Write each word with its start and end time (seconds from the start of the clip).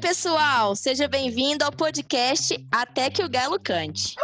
pessoal, 0.00 0.74
seja 0.74 1.06
bem-vindo 1.06 1.62
ao 1.62 1.70
podcast 1.70 2.58
Até 2.72 3.10
que 3.10 3.22
o 3.22 3.28
Galo 3.28 3.60
Cante. 3.60 4.14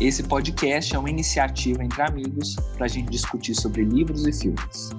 Esse 0.00 0.24
podcast 0.24 0.94
é 0.94 0.98
uma 0.98 1.08
iniciativa 1.08 1.84
entre 1.84 2.02
amigos 2.02 2.56
para 2.76 2.86
a 2.86 2.88
gente 2.88 3.08
discutir 3.08 3.54
sobre 3.54 3.84
livros 3.84 4.26
e 4.26 4.32
filmes. 4.32 4.90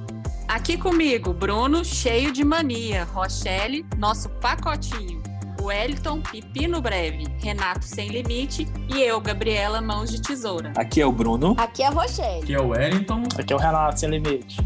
Aqui 0.47 0.77
comigo, 0.77 1.33
Bruno, 1.33 1.83
cheio 1.83 2.31
de 2.31 2.45
mania, 2.45 3.03
Rochelle, 3.03 3.85
nosso 3.97 4.29
pacotinho, 4.29 5.21
Wellington, 5.61 6.21
Pepino 6.21 6.81
Breve, 6.81 7.25
Renato 7.39 7.83
Sem 7.83 8.07
Limite 8.07 8.65
e 8.87 9.01
eu, 9.01 9.19
Gabriela 9.19 9.81
Mãos 9.81 10.09
de 10.09 10.21
Tesoura. 10.21 10.71
Aqui 10.77 11.01
é 11.01 11.05
o 11.05 11.11
Bruno. 11.11 11.55
Aqui 11.57 11.83
é 11.83 11.87
a 11.87 11.89
Rochelle. 11.89 12.43
Aqui 12.43 12.53
é 12.53 12.61
o 12.61 12.69
Wellington. 12.69 13.23
Aqui 13.37 13.51
é 13.51 13.55
o 13.55 13.59
Renato 13.59 13.99
Sem 13.99 14.09
Limite. 14.09 14.57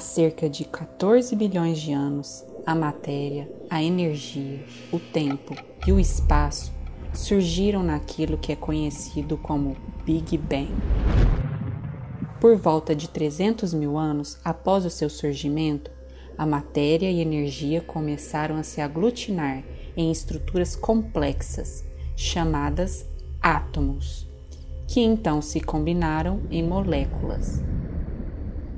Há 0.00 0.02
cerca 0.02 0.48
de 0.48 0.64
14 0.64 1.36
bilhões 1.36 1.78
de 1.78 1.92
anos, 1.92 2.42
a 2.64 2.74
matéria, 2.74 3.46
a 3.68 3.82
energia, 3.82 4.64
o 4.90 4.98
tempo 4.98 5.54
e 5.86 5.92
o 5.92 6.00
espaço 6.00 6.72
surgiram 7.12 7.82
naquilo 7.82 8.38
que 8.38 8.50
é 8.50 8.56
conhecido 8.56 9.36
como 9.36 9.76
Big 10.06 10.38
Bang. 10.38 10.72
Por 12.40 12.56
volta 12.56 12.96
de 12.96 13.10
300 13.10 13.74
mil 13.74 13.98
anos 13.98 14.38
após 14.42 14.86
o 14.86 14.90
seu 14.90 15.10
surgimento, 15.10 15.90
a 16.38 16.46
matéria 16.46 17.10
e 17.10 17.20
energia 17.20 17.82
começaram 17.82 18.56
a 18.56 18.62
se 18.62 18.80
aglutinar 18.80 19.62
em 19.94 20.10
estruturas 20.10 20.74
complexas, 20.74 21.84
chamadas 22.16 23.04
átomos, 23.42 24.26
que 24.88 25.02
então 25.02 25.42
se 25.42 25.60
combinaram 25.60 26.40
em 26.50 26.66
moléculas. 26.66 27.62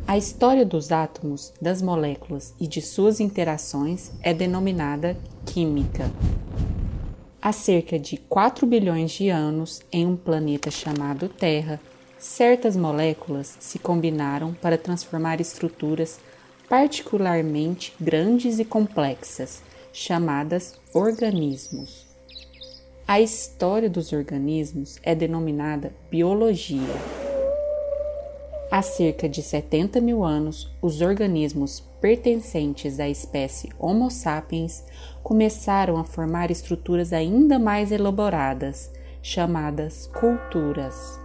A 0.06 0.18
história 0.18 0.66
dos 0.66 0.90
átomos, 0.90 1.52
das 1.60 1.80
moléculas 1.80 2.54
e 2.60 2.66
de 2.66 2.82
suas 2.82 3.20
interações 3.20 4.10
é 4.20 4.34
denominada 4.34 5.16
química. 5.46 6.10
Há 7.40 7.52
cerca 7.52 7.98
de 7.98 8.16
4 8.16 8.66
bilhões 8.66 9.12
de 9.12 9.28
anos, 9.28 9.80
em 9.92 10.06
um 10.06 10.16
planeta 10.16 10.70
chamado 10.70 11.28
Terra, 11.28 11.80
certas 12.18 12.76
moléculas 12.76 13.56
se 13.60 13.78
combinaram 13.78 14.52
para 14.54 14.76
transformar 14.76 15.40
estruturas 15.40 16.18
particularmente 16.68 17.94
grandes 18.00 18.58
e 18.58 18.64
complexas, 18.64 19.62
chamadas 19.92 20.78
organismos. 20.92 22.06
A 23.06 23.20
história 23.20 23.90
dos 23.90 24.12
organismos 24.12 24.96
é 25.02 25.14
denominada 25.14 25.92
biologia. 26.10 27.31
Há 28.72 28.80
cerca 28.80 29.28
de 29.28 29.42
70 29.42 30.00
mil 30.00 30.24
anos, 30.24 30.74
os 30.80 31.02
organismos 31.02 31.80
pertencentes 32.00 32.98
à 32.98 33.06
espécie 33.06 33.70
Homo 33.78 34.10
sapiens 34.10 34.82
começaram 35.22 35.98
a 35.98 36.04
formar 36.04 36.50
estruturas 36.50 37.12
ainda 37.12 37.58
mais 37.58 37.92
elaboradas, 37.92 38.90
chamadas 39.22 40.06
culturas. 40.06 41.20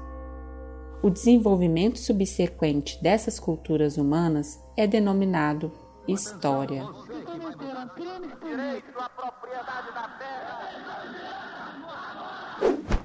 O 1.02 1.10
desenvolvimento 1.10 1.98
subsequente 1.98 3.02
dessas 3.02 3.40
culturas 3.40 3.96
humanas 3.96 4.62
é 4.76 4.86
denominado 4.86 5.72
história. 6.06 6.86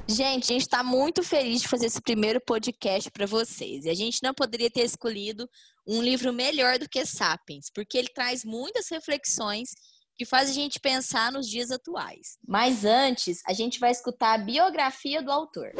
Gente, 0.08 0.44
a 0.44 0.54
gente 0.54 0.62
está 0.62 0.82
muito 0.82 1.22
feliz 1.22 1.62
de 1.62 1.68
fazer 1.68 1.86
esse 1.86 2.00
primeiro 2.00 2.40
podcast 2.40 3.10
para 3.10 3.24
vocês. 3.24 3.84
E 3.84 3.90
a 3.90 3.94
gente 3.94 4.18
não 4.22 4.34
poderia 4.34 4.70
ter 4.70 4.82
escolhido 4.82 5.48
um 5.86 6.02
livro 6.02 6.32
melhor 6.32 6.78
do 6.78 6.88
que 6.88 7.06
Sapiens, 7.06 7.70
porque 7.72 7.96
ele 7.96 8.08
traz 8.08 8.44
muitas 8.44 8.88
reflexões 8.90 9.70
que 10.16 10.24
fazem 10.24 10.50
a 10.50 10.54
gente 10.54 10.80
pensar 10.80 11.32
nos 11.32 11.48
dias 11.48 11.70
atuais. 11.70 12.36
Mas 12.46 12.84
antes, 12.84 13.40
a 13.46 13.52
gente 13.52 13.78
vai 13.78 13.90
escutar 13.90 14.34
a 14.34 14.38
biografia 14.38 15.22
do 15.22 15.30
autor. 15.32 15.72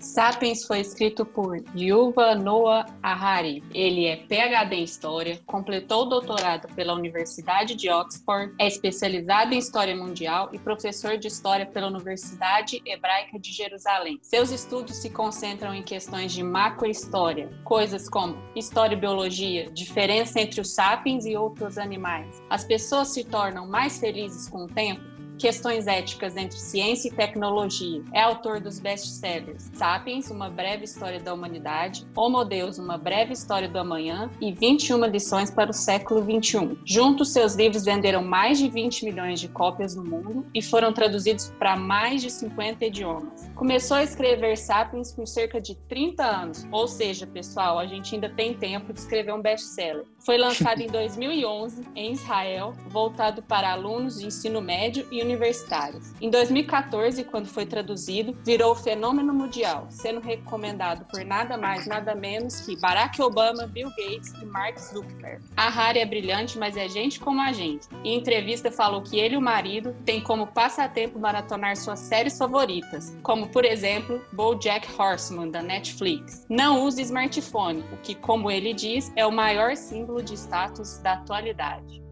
Sapiens 0.00 0.64
foi 0.64 0.80
escrito 0.80 1.26
por 1.26 1.62
Yuval 1.76 2.38
Noah 2.38 2.86
Harari. 3.02 3.62
Ele 3.74 4.06
é 4.06 4.16
PhD 4.16 4.76
em 4.76 4.82
História, 4.82 5.38
completou 5.46 6.02
o 6.02 6.08
doutorado 6.08 6.72
pela 6.74 6.94
Universidade 6.94 7.74
de 7.74 7.90
Oxford, 7.90 8.54
é 8.58 8.66
especializado 8.66 9.54
em 9.54 9.58
História 9.58 9.94
Mundial 9.94 10.48
e 10.52 10.58
professor 10.58 11.18
de 11.18 11.28
História 11.28 11.66
pela 11.66 11.88
Universidade 11.88 12.80
Hebraica 12.86 13.38
de 13.38 13.52
Jerusalém. 13.52 14.18
Seus 14.22 14.50
estudos 14.50 14.96
se 14.96 15.10
concentram 15.10 15.74
em 15.74 15.82
questões 15.82 16.32
de 16.32 16.42
macrohistória, 16.42 17.50
coisas 17.62 18.08
como 18.08 18.36
história 18.56 18.94
e 18.94 18.98
biologia, 18.98 19.70
diferença 19.70 20.40
entre 20.40 20.62
os 20.62 20.74
sapiens 20.74 21.26
e 21.26 21.36
outros 21.36 21.76
animais. 21.76 22.42
As 22.48 22.64
pessoas 22.64 23.08
se 23.08 23.22
tornam 23.22 23.68
mais 23.68 23.98
felizes 23.98 24.48
com 24.48 24.64
o 24.64 24.66
tempo 24.66 25.19
Questões 25.40 25.86
éticas 25.86 26.36
entre 26.36 26.58
ciência 26.58 27.08
e 27.08 27.12
tecnologia. 27.12 28.02
É 28.12 28.20
autor 28.20 28.60
dos 28.60 28.78
best-sellers 28.78 29.70
Sapiens, 29.72 30.30
Uma 30.30 30.50
Breve 30.50 30.84
História 30.84 31.18
da 31.18 31.32
Humanidade, 31.32 32.06
Homo 32.14 32.44
Deus, 32.44 32.78
Uma 32.78 32.98
Breve 32.98 33.32
História 33.32 33.66
do 33.66 33.78
Amanhã 33.78 34.30
e 34.38 34.52
21 34.52 35.02
Lições 35.06 35.50
para 35.50 35.70
o 35.70 35.72
Século 35.72 36.20
XXI. 36.20 36.76
Juntos, 36.84 37.32
seus 37.32 37.54
livros 37.54 37.86
venderam 37.86 38.22
mais 38.22 38.58
de 38.58 38.68
20 38.68 39.02
milhões 39.06 39.40
de 39.40 39.48
cópias 39.48 39.96
no 39.96 40.04
mundo 40.04 40.44
e 40.54 40.60
foram 40.60 40.92
traduzidos 40.92 41.50
para 41.58 41.74
mais 41.74 42.20
de 42.20 42.30
50 42.30 42.84
idiomas. 42.84 43.50
Começou 43.54 43.96
a 43.96 44.02
escrever 44.02 44.58
Sapiens 44.58 45.10
com 45.14 45.24
cerca 45.24 45.58
de 45.58 45.74
30 45.88 46.22
anos, 46.22 46.66
ou 46.70 46.86
seja, 46.86 47.26
pessoal, 47.26 47.78
a 47.78 47.86
gente 47.86 48.14
ainda 48.14 48.28
tem 48.28 48.52
tempo 48.52 48.92
de 48.92 48.98
escrever 48.98 49.32
um 49.32 49.40
best-seller. 49.40 50.04
Foi 50.18 50.36
lançado 50.36 50.82
em 50.82 50.86
2011 50.86 51.82
em 51.96 52.12
Israel, 52.12 52.74
voltado 52.90 53.42
para 53.42 53.72
alunos 53.72 54.20
de 54.20 54.26
ensino 54.26 54.60
médio 54.60 55.08
e 55.10 55.29
universitários. 55.30 56.12
Em 56.20 56.28
2014, 56.28 57.24
quando 57.24 57.46
foi 57.46 57.64
traduzido, 57.64 58.36
virou 58.44 58.74
fenômeno 58.74 59.32
mundial, 59.32 59.86
sendo 59.88 60.20
recomendado 60.20 61.04
por 61.06 61.24
nada 61.24 61.56
mais, 61.56 61.86
nada 61.86 62.14
menos 62.14 62.60
que 62.60 62.76
Barack 62.76 63.20
Obama, 63.22 63.66
Bill 63.66 63.88
Gates 63.90 64.32
e 64.40 64.44
Mark 64.44 64.78
Zuckerberg. 64.78 65.42
A 65.56 65.68
Harry 65.68 66.00
é 66.00 66.06
brilhante, 66.06 66.58
mas 66.58 66.76
é 66.76 66.88
gente 66.88 67.20
como 67.20 67.40
a 67.40 67.52
gente. 67.52 67.88
Em 68.04 68.18
entrevista 68.18 68.70
falou 68.70 69.02
que 69.02 69.18
ele 69.18 69.34
e 69.34 69.38
o 69.38 69.40
marido 69.40 69.94
têm 70.04 70.20
como 70.20 70.46
passatempo 70.46 71.18
maratonar 71.18 71.76
suas 71.76 72.00
séries 72.00 72.36
favoritas, 72.36 73.16
como 73.22 73.48
por 73.48 73.64
exemplo 73.64 74.20
BoJack 74.32 74.88
Horseman 74.98 75.50
da 75.50 75.62
Netflix. 75.62 76.46
Não 76.48 76.84
use 76.84 77.02
smartphone, 77.02 77.84
o 77.92 77.96
que, 77.98 78.14
como 78.14 78.50
ele 78.50 78.74
diz, 78.74 79.12
é 79.14 79.24
o 79.24 79.32
maior 79.32 79.76
símbolo 79.76 80.22
de 80.22 80.34
status 80.34 80.98
da 80.98 81.12
atualidade. 81.12 82.02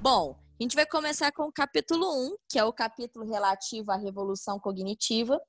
Bom, 0.00 0.36
a 0.58 0.62
gente 0.62 0.76
vai 0.76 0.86
começar 0.86 1.32
com 1.32 1.44
o 1.44 1.52
capítulo 1.52 2.06
1, 2.28 2.36
que 2.48 2.58
é 2.58 2.64
o 2.64 2.72
capítulo 2.72 3.26
relativo 3.26 3.90
à 3.90 3.96
revolução 3.96 4.58
cognitiva. 4.60 5.40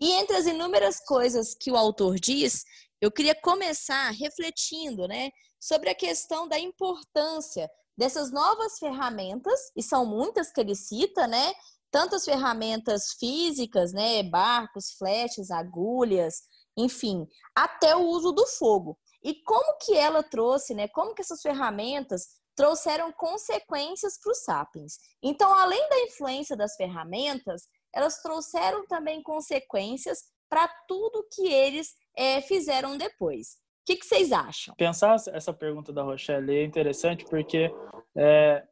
E 0.00 0.12
entre 0.12 0.36
as 0.36 0.46
inúmeras 0.46 0.98
coisas 0.98 1.54
que 1.54 1.70
o 1.70 1.76
autor 1.76 2.18
diz, 2.18 2.64
eu 3.00 3.10
queria 3.10 3.36
começar 3.36 4.10
refletindo 4.10 5.06
né, 5.06 5.30
sobre 5.60 5.90
a 5.90 5.94
questão 5.94 6.48
da 6.48 6.58
importância 6.58 7.70
dessas 7.96 8.32
novas 8.32 8.78
ferramentas, 8.78 9.58
e 9.76 9.82
são 9.82 10.04
muitas 10.04 10.52
que 10.52 10.60
ele 10.60 10.74
cita, 10.74 11.26
né? 11.26 11.52
Tantas 11.90 12.24
ferramentas 12.24 13.12
físicas, 13.18 13.92
né? 13.92 14.22
Barcos, 14.24 14.92
flechas, 14.98 15.50
agulhas, 15.50 16.42
enfim, 16.76 17.26
até 17.56 17.94
o 17.94 18.06
uso 18.06 18.32
do 18.32 18.46
fogo 18.46 18.98
e 19.22 19.34
como 19.42 19.76
que 19.78 19.94
ela 19.94 20.22
trouxe, 20.22 20.74
né? 20.74 20.88
Como 20.88 21.14
que 21.14 21.22
essas 21.22 21.42
ferramentas 21.42 22.28
trouxeram 22.58 23.12
consequências 23.12 24.18
para 24.20 24.32
os 24.32 24.42
sapiens. 24.42 24.98
Então, 25.22 25.56
além 25.56 25.88
da 25.88 26.00
influência 26.00 26.56
das 26.56 26.74
ferramentas, 26.74 27.68
elas 27.94 28.20
trouxeram 28.20 28.84
também 28.88 29.22
consequências 29.22 30.24
para 30.50 30.66
tudo 30.88 31.28
que 31.32 31.46
eles 31.46 31.94
é, 32.16 32.40
fizeram 32.40 32.98
depois. 32.98 33.50
O 33.50 33.86
que, 33.86 33.96
que, 33.96 34.04
vocês 34.04 34.32
acham? 34.32 34.74
Pensar 34.74 35.14
essa 35.32 35.52
pergunta 35.52 35.92
da 35.92 36.02
Rochelle 36.02 36.56
é 36.56 36.64
interessante 36.64 37.24
porque 37.26 37.72
é, 38.16 38.64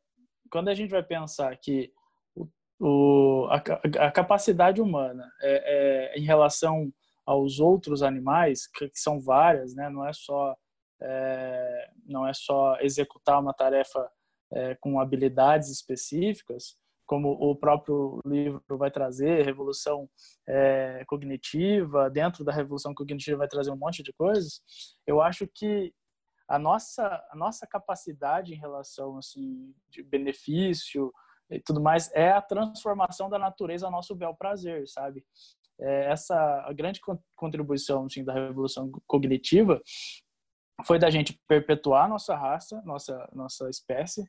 quando 0.50 0.68
a 0.68 0.74
gente 0.74 0.90
vai 0.90 1.04
pensar 1.04 1.56
que 1.56 1.92
o, 2.80 3.46
a, 3.48 3.56
a, 4.06 4.10
capacidade 4.10 4.80
humana 4.82 5.30
é, 5.40 6.12
é, 6.14 6.18
em 6.18 6.24
relação 6.24 6.92
aos 7.24 7.60
outros 7.60 8.02
animais, 8.02 8.66
que, 8.66 8.88
que 8.88 8.98
são 8.98 9.20
várias, 9.20 9.74
né? 9.76 9.88
Não 9.88 10.04
é 10.04 10.12
só 10.12 10.56
é, 11.00 11.90
não 12.04 12.26
é 12.26 12.32
só 12.32 12.76
executar 12.80 13.40
uma 13.40 13.52
tarefa 13.52 14.10
é, 14.52 14.74
com 14.76 15.00
habilidades 15.00 15.70
específicas, 15.70 16.76
como 17.04 17.30
o 17.30 17.54
próprio 17.54 18.20
livro 18.26 18.62
vai 18.76 18.90
trazer, 18.90 19.44
revolução 19.44 20.08
é, 20.48 21.04
cognitiva, 21.06 22.10
dentro 22.10 22.44
da 22.44 22.52
revolução 22.52 22.92
cognitiva 22.94 23.38
vai 23.38 23.48
trazer 23.48 23.70
um 23.70 23.76
monte 23.76 24.02
de 24.02 24.12
coisas. 24.12 24.60
Eu 25.06 25.20
acho 25.20 25.46
que 25.46 25.92
a 26.48 26.58
nossa 26.58 27.06
a 27.30 27.36
nossa 27.36 27.66
capacidade 27.66 28.52
em 28.52 28.56
relação 28.56 29.18
assim 29.18 29.74
de 29.88 30.02
benefício 30.02 31.12
e 31.50 31.60
tudo 31.60 31.80
mais 31.80 32.10
é 32.12 32.30
a 32.30 32.42
transformação 32.42 33.28
da 33.28 33.38
natureza 33.38 33.86
ao 33.86 33.92
nosso 33.92 34.14
bel 34.14 34.34
prazer, 34.34 34.88
sabe? 34.88 35.24
é, 35.80 36.10
essa 36.10 36.36
a 36.66 36.72
grande 36.72 37.00
contribuição 37.34 38.06
assim, 38.06 38.24
da 38.24 38.32
revolução 38.32 38.90
cognitiva 39.06 39.80
foi 40.84 40.98
da 40.98 41.10
gente 41.10 41.40
perpetuar 41.48 42.08
nossa 42.08 42.36
raça, 42.36 42.82
nossa 42.84 43.28
nossa 43.32 43.68
espécie, 43.70 44.24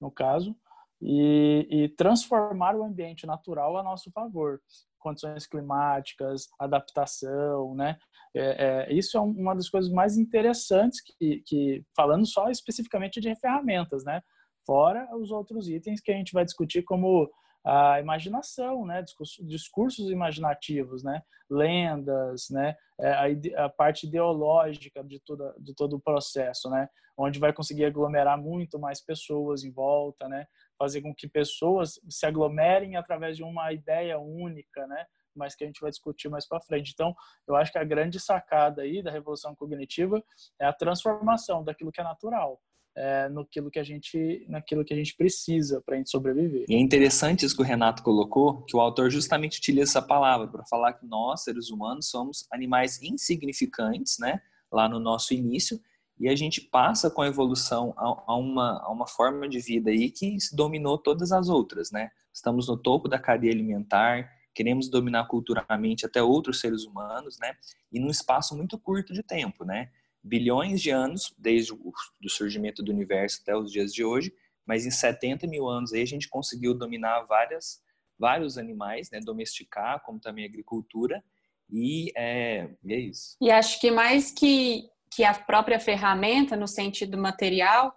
no 0.00 0.10
caso, 0.10 0.54
e, 1.00 1.66
e 1.70 1.88
transformar 1.90 2.76
o 2.76 2.84
ambiente 2.84 3.26
natural 3.26 3.76
a 3.76 3.82
nosso 3.82 4.10
favor 4.10 4.60
condições 4.98 5.46
climáticas, 5.46 6.48
adaptação, 6.58 7.76
né? 7.76 7.96
É, 8.34 8.88
é, 8.88 8.92
isso 8.92 9.16
é 9.16 9.20
uma 9.20 9.54
das 9.54 9.70
coisas 9.70 9.90
mais 9.90 10.18
interessantes 10.18 11.00
que, 11.00 11.42
que, 11.46 11.84
falando 11.96 12.26
só 12.26 12.50
especificamente 12.50 13.20
de 13.20 13.32
ferramentas, 13.36 14.04
né? 14.04 14.20
Fora 14.66 15.08
os 15.16 15.30
outros 15.30 15.68
itens 15.68 16.00
que 16.00 16.10
a 16.10 16.14
gente 16.16 16.32
vai 16.32 16.44
discutir 16.44 16.82
como 16.82 17.30
a 17.66 18.00
imaginação, 18.00 18.86
né? 18.86 19.02
Discursos, 19.02 19.46
discursos 19.46 20.10
imaginativos, 20.10 21.02
né? 21.02 21.22
Lendas, 21.50 22.48
né? 22.50 22.76
É, 23.00 23.10
a, 23.12 23.64
a, 23.64 23.68
parte 23.68 24.06
ideológica 24.06 25.02
de, 25.02 25.20
toda, 25.20 25.54
de 25.58 25.74
todo 25.74 25.96
o 25.96 26.00
processo, 26.00 26.70
né? 26.70 26.88
Onde 27.18 27.38
vai 27.38 27.52
conseguir 27.52 27.84
aglomerar 27.86 28.40
muito 28.40 28.78
mais 28.78 29.02
pessoas 29.02 29.64
em 29.64 29.72
volta, 29.72 30.28
né? 30.28 30.46
fazer 30.78 31.00
com 31.00 31.14
que 31.14 31.28
pessoas 31.28 31.98
se 32.08 32.26
aglomerem 32.26 32.96
através 32.96 33.36
de 33.36 33.42
uma 33.42 33.72
ideia 33.72 34.18
única, 34.18 34.86
né? 34.86 35.06
Mas 35.34 35.54
que 35.54 35.64
a 35.64 35.66
gente 35.66 35.80
vai 35.80 35.90
discutir 35.90 36.28
mais 36.28 36.46
para 36.46 36.60
frente. 36.60 36.92
Então, 36.92 37.14
eu 37.46 37.56
acho 37.56 37.72
que 37.72 37.78
a 37.78 37.84
grande 37.84 38.18
sacada 38.20 38.82
aí 38.82 39.02
da 39.02 39.10
revolução 39.10 39.54
cognitiva 39.54 40.22
é 40.60 40.66
a 40.66 40.72
transformação 40.72 41.62
daquilo 41.62 41.92
que 41.92 42.00
é 42.00 42.04
natural. 42.04 42.60
É, 42.98 43.28
naquilo 43.28 43.70
que 43.70 43.78
a 43.78 43.84
gente 43.84 44.46
naquilo 44.48 44.82
que 44.82 44.94
a 44.94 44.96
gente 44.96 45.14
precisa 45.14 45.82
para 45.84 45.96
a 45.96 45.98
gente 45.98 46.08
sobreviver. 46.08 46.64
E 46.66 46.74
é 46.74 46.78
interessante 46.78 47.44
isso 47.44 47.54
que 47.54 47.60
o 47.60 47.64
Renato 47.64 48.02
colocou, 48.02 48.62
que 48.62 48.74
o 48.74 48.80
autor 48.80 49.10
justamente 49.10 49.58
utiliza 49.58 49.90
essa 49.90 50.02
palavra 50.02 50.48
para 50.48 50.64
falar 50.64 50.94
que 50.94 51.04
nós 51.06 51.44
seres 51.44 51.68
humanos 51.68 52.08
somos 52.08 52.46
animais 52.50 53.02
insignificantes, 53.02 54.16
né? 54.18 54.40
Lá 54.72 54.88
no 54.88 54.98
nosso 54.98 55.34
início 55.34 55.78
e 56.18 56.28
a 56.28 56.34
gente 56.34 56.60
passa 56.60 57.10
com 57.10 57.22
a 57.22 57.26
evolução 57.26 57.92
a, 57.96 58.32
a, 58.32 58.36
uma, 58.36 58.80
a 58.82 58.90
uma 58.90 59.06
forma 59.06 59.48
de 59.48 59.60
vida 59.60 59.90
aí 59.90 60.10
que 60.10 60.36
dominou 60.52 60.96
todas 60.96 61.30
as 61.30 61.48
outras, 61.48 61.90
né? 61.90 62.10
Estamos 62.32 62.68
no 62.68 62.76
topo 62.76 63.08
da 63.08 63.18
cadeia 63.18 63.52
alimentar, 63.52 64.30
queremos 64.54 64.88
dominar 64.88 65.26
culturalmente 65.26 66.06
até 66.06 66.22
outros 66.22 66.60
seres 66.60 66.84
humanos, 66.84 67.38
né? 67.38 67.54
E 67.92 68.00
num 68.00 68.10
espaço 68.10 68.56
muito 68.56 68.78
curto 68.78 69.12
de 69.12 69.22
tempo, 69.22 69.64
né? 69.64 69.90
Bilhões 70.26 70.80
de 70.80 70.90
anos, 70.90 71.34
desde 71.38 71.72
o 71.72 71.92
surgimento 72.28 72.82
do 72.82 72.92
universo 72.92 73.40
até 73.42 73.56
os 73.56 73.70
dias 73.70 73.92
de 73.92 74.04
hoje, 74.04 74.32
mas 74.66 74.84
em 74.84 74.90
70 74.90 75.46
mil 75.46 75.68
anos 75.68 75.92
aí 75.92 76.02
a 76.02 76.06
gente 76.06 76.28
conseguiu 76.28 76.74
dominar 76.74 77.22
várias, 77.22 77.80
vários 78.18 78.58
animais, 78.58 79.10
né? 79.10 79.20
Domesticar, 79.20 80.02
como 80.02 80.18
também 80.18 80.44
a 80.44 80.48
agricultura, 80.48 81.22
e 81.70 82.12
é, 82.16 82.68
é 82.88 82.96
isso. 82.96 83.36
E 83.40 83.50
acho 83.50 83.80
que 83.80 83.90
mais 83.90 84.30
que 84.32 84.88
que 85.16 85.24
a 85.24 85.32
própria 85.32 85.80
ferramenta, 85.80 86.56
no 86.56 86.68
sentido 86.68 87.16
material, 87.16 87.94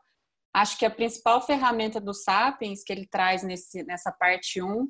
acho 0.54 0.78
que 0.78 0.86
a 0.86 0.90
principal 0.90 1.46
ferramenta 1.46 2.00
do 2.00 2.14
Sapiens, 2.14 2.82
que 2.82 2.94
ele 2.94 3.06
traz 3.06 3.44
nesse, 3.44 3.84
nessa 3.84 4.10
parte 4.10 4.62
1, 4.62 4.88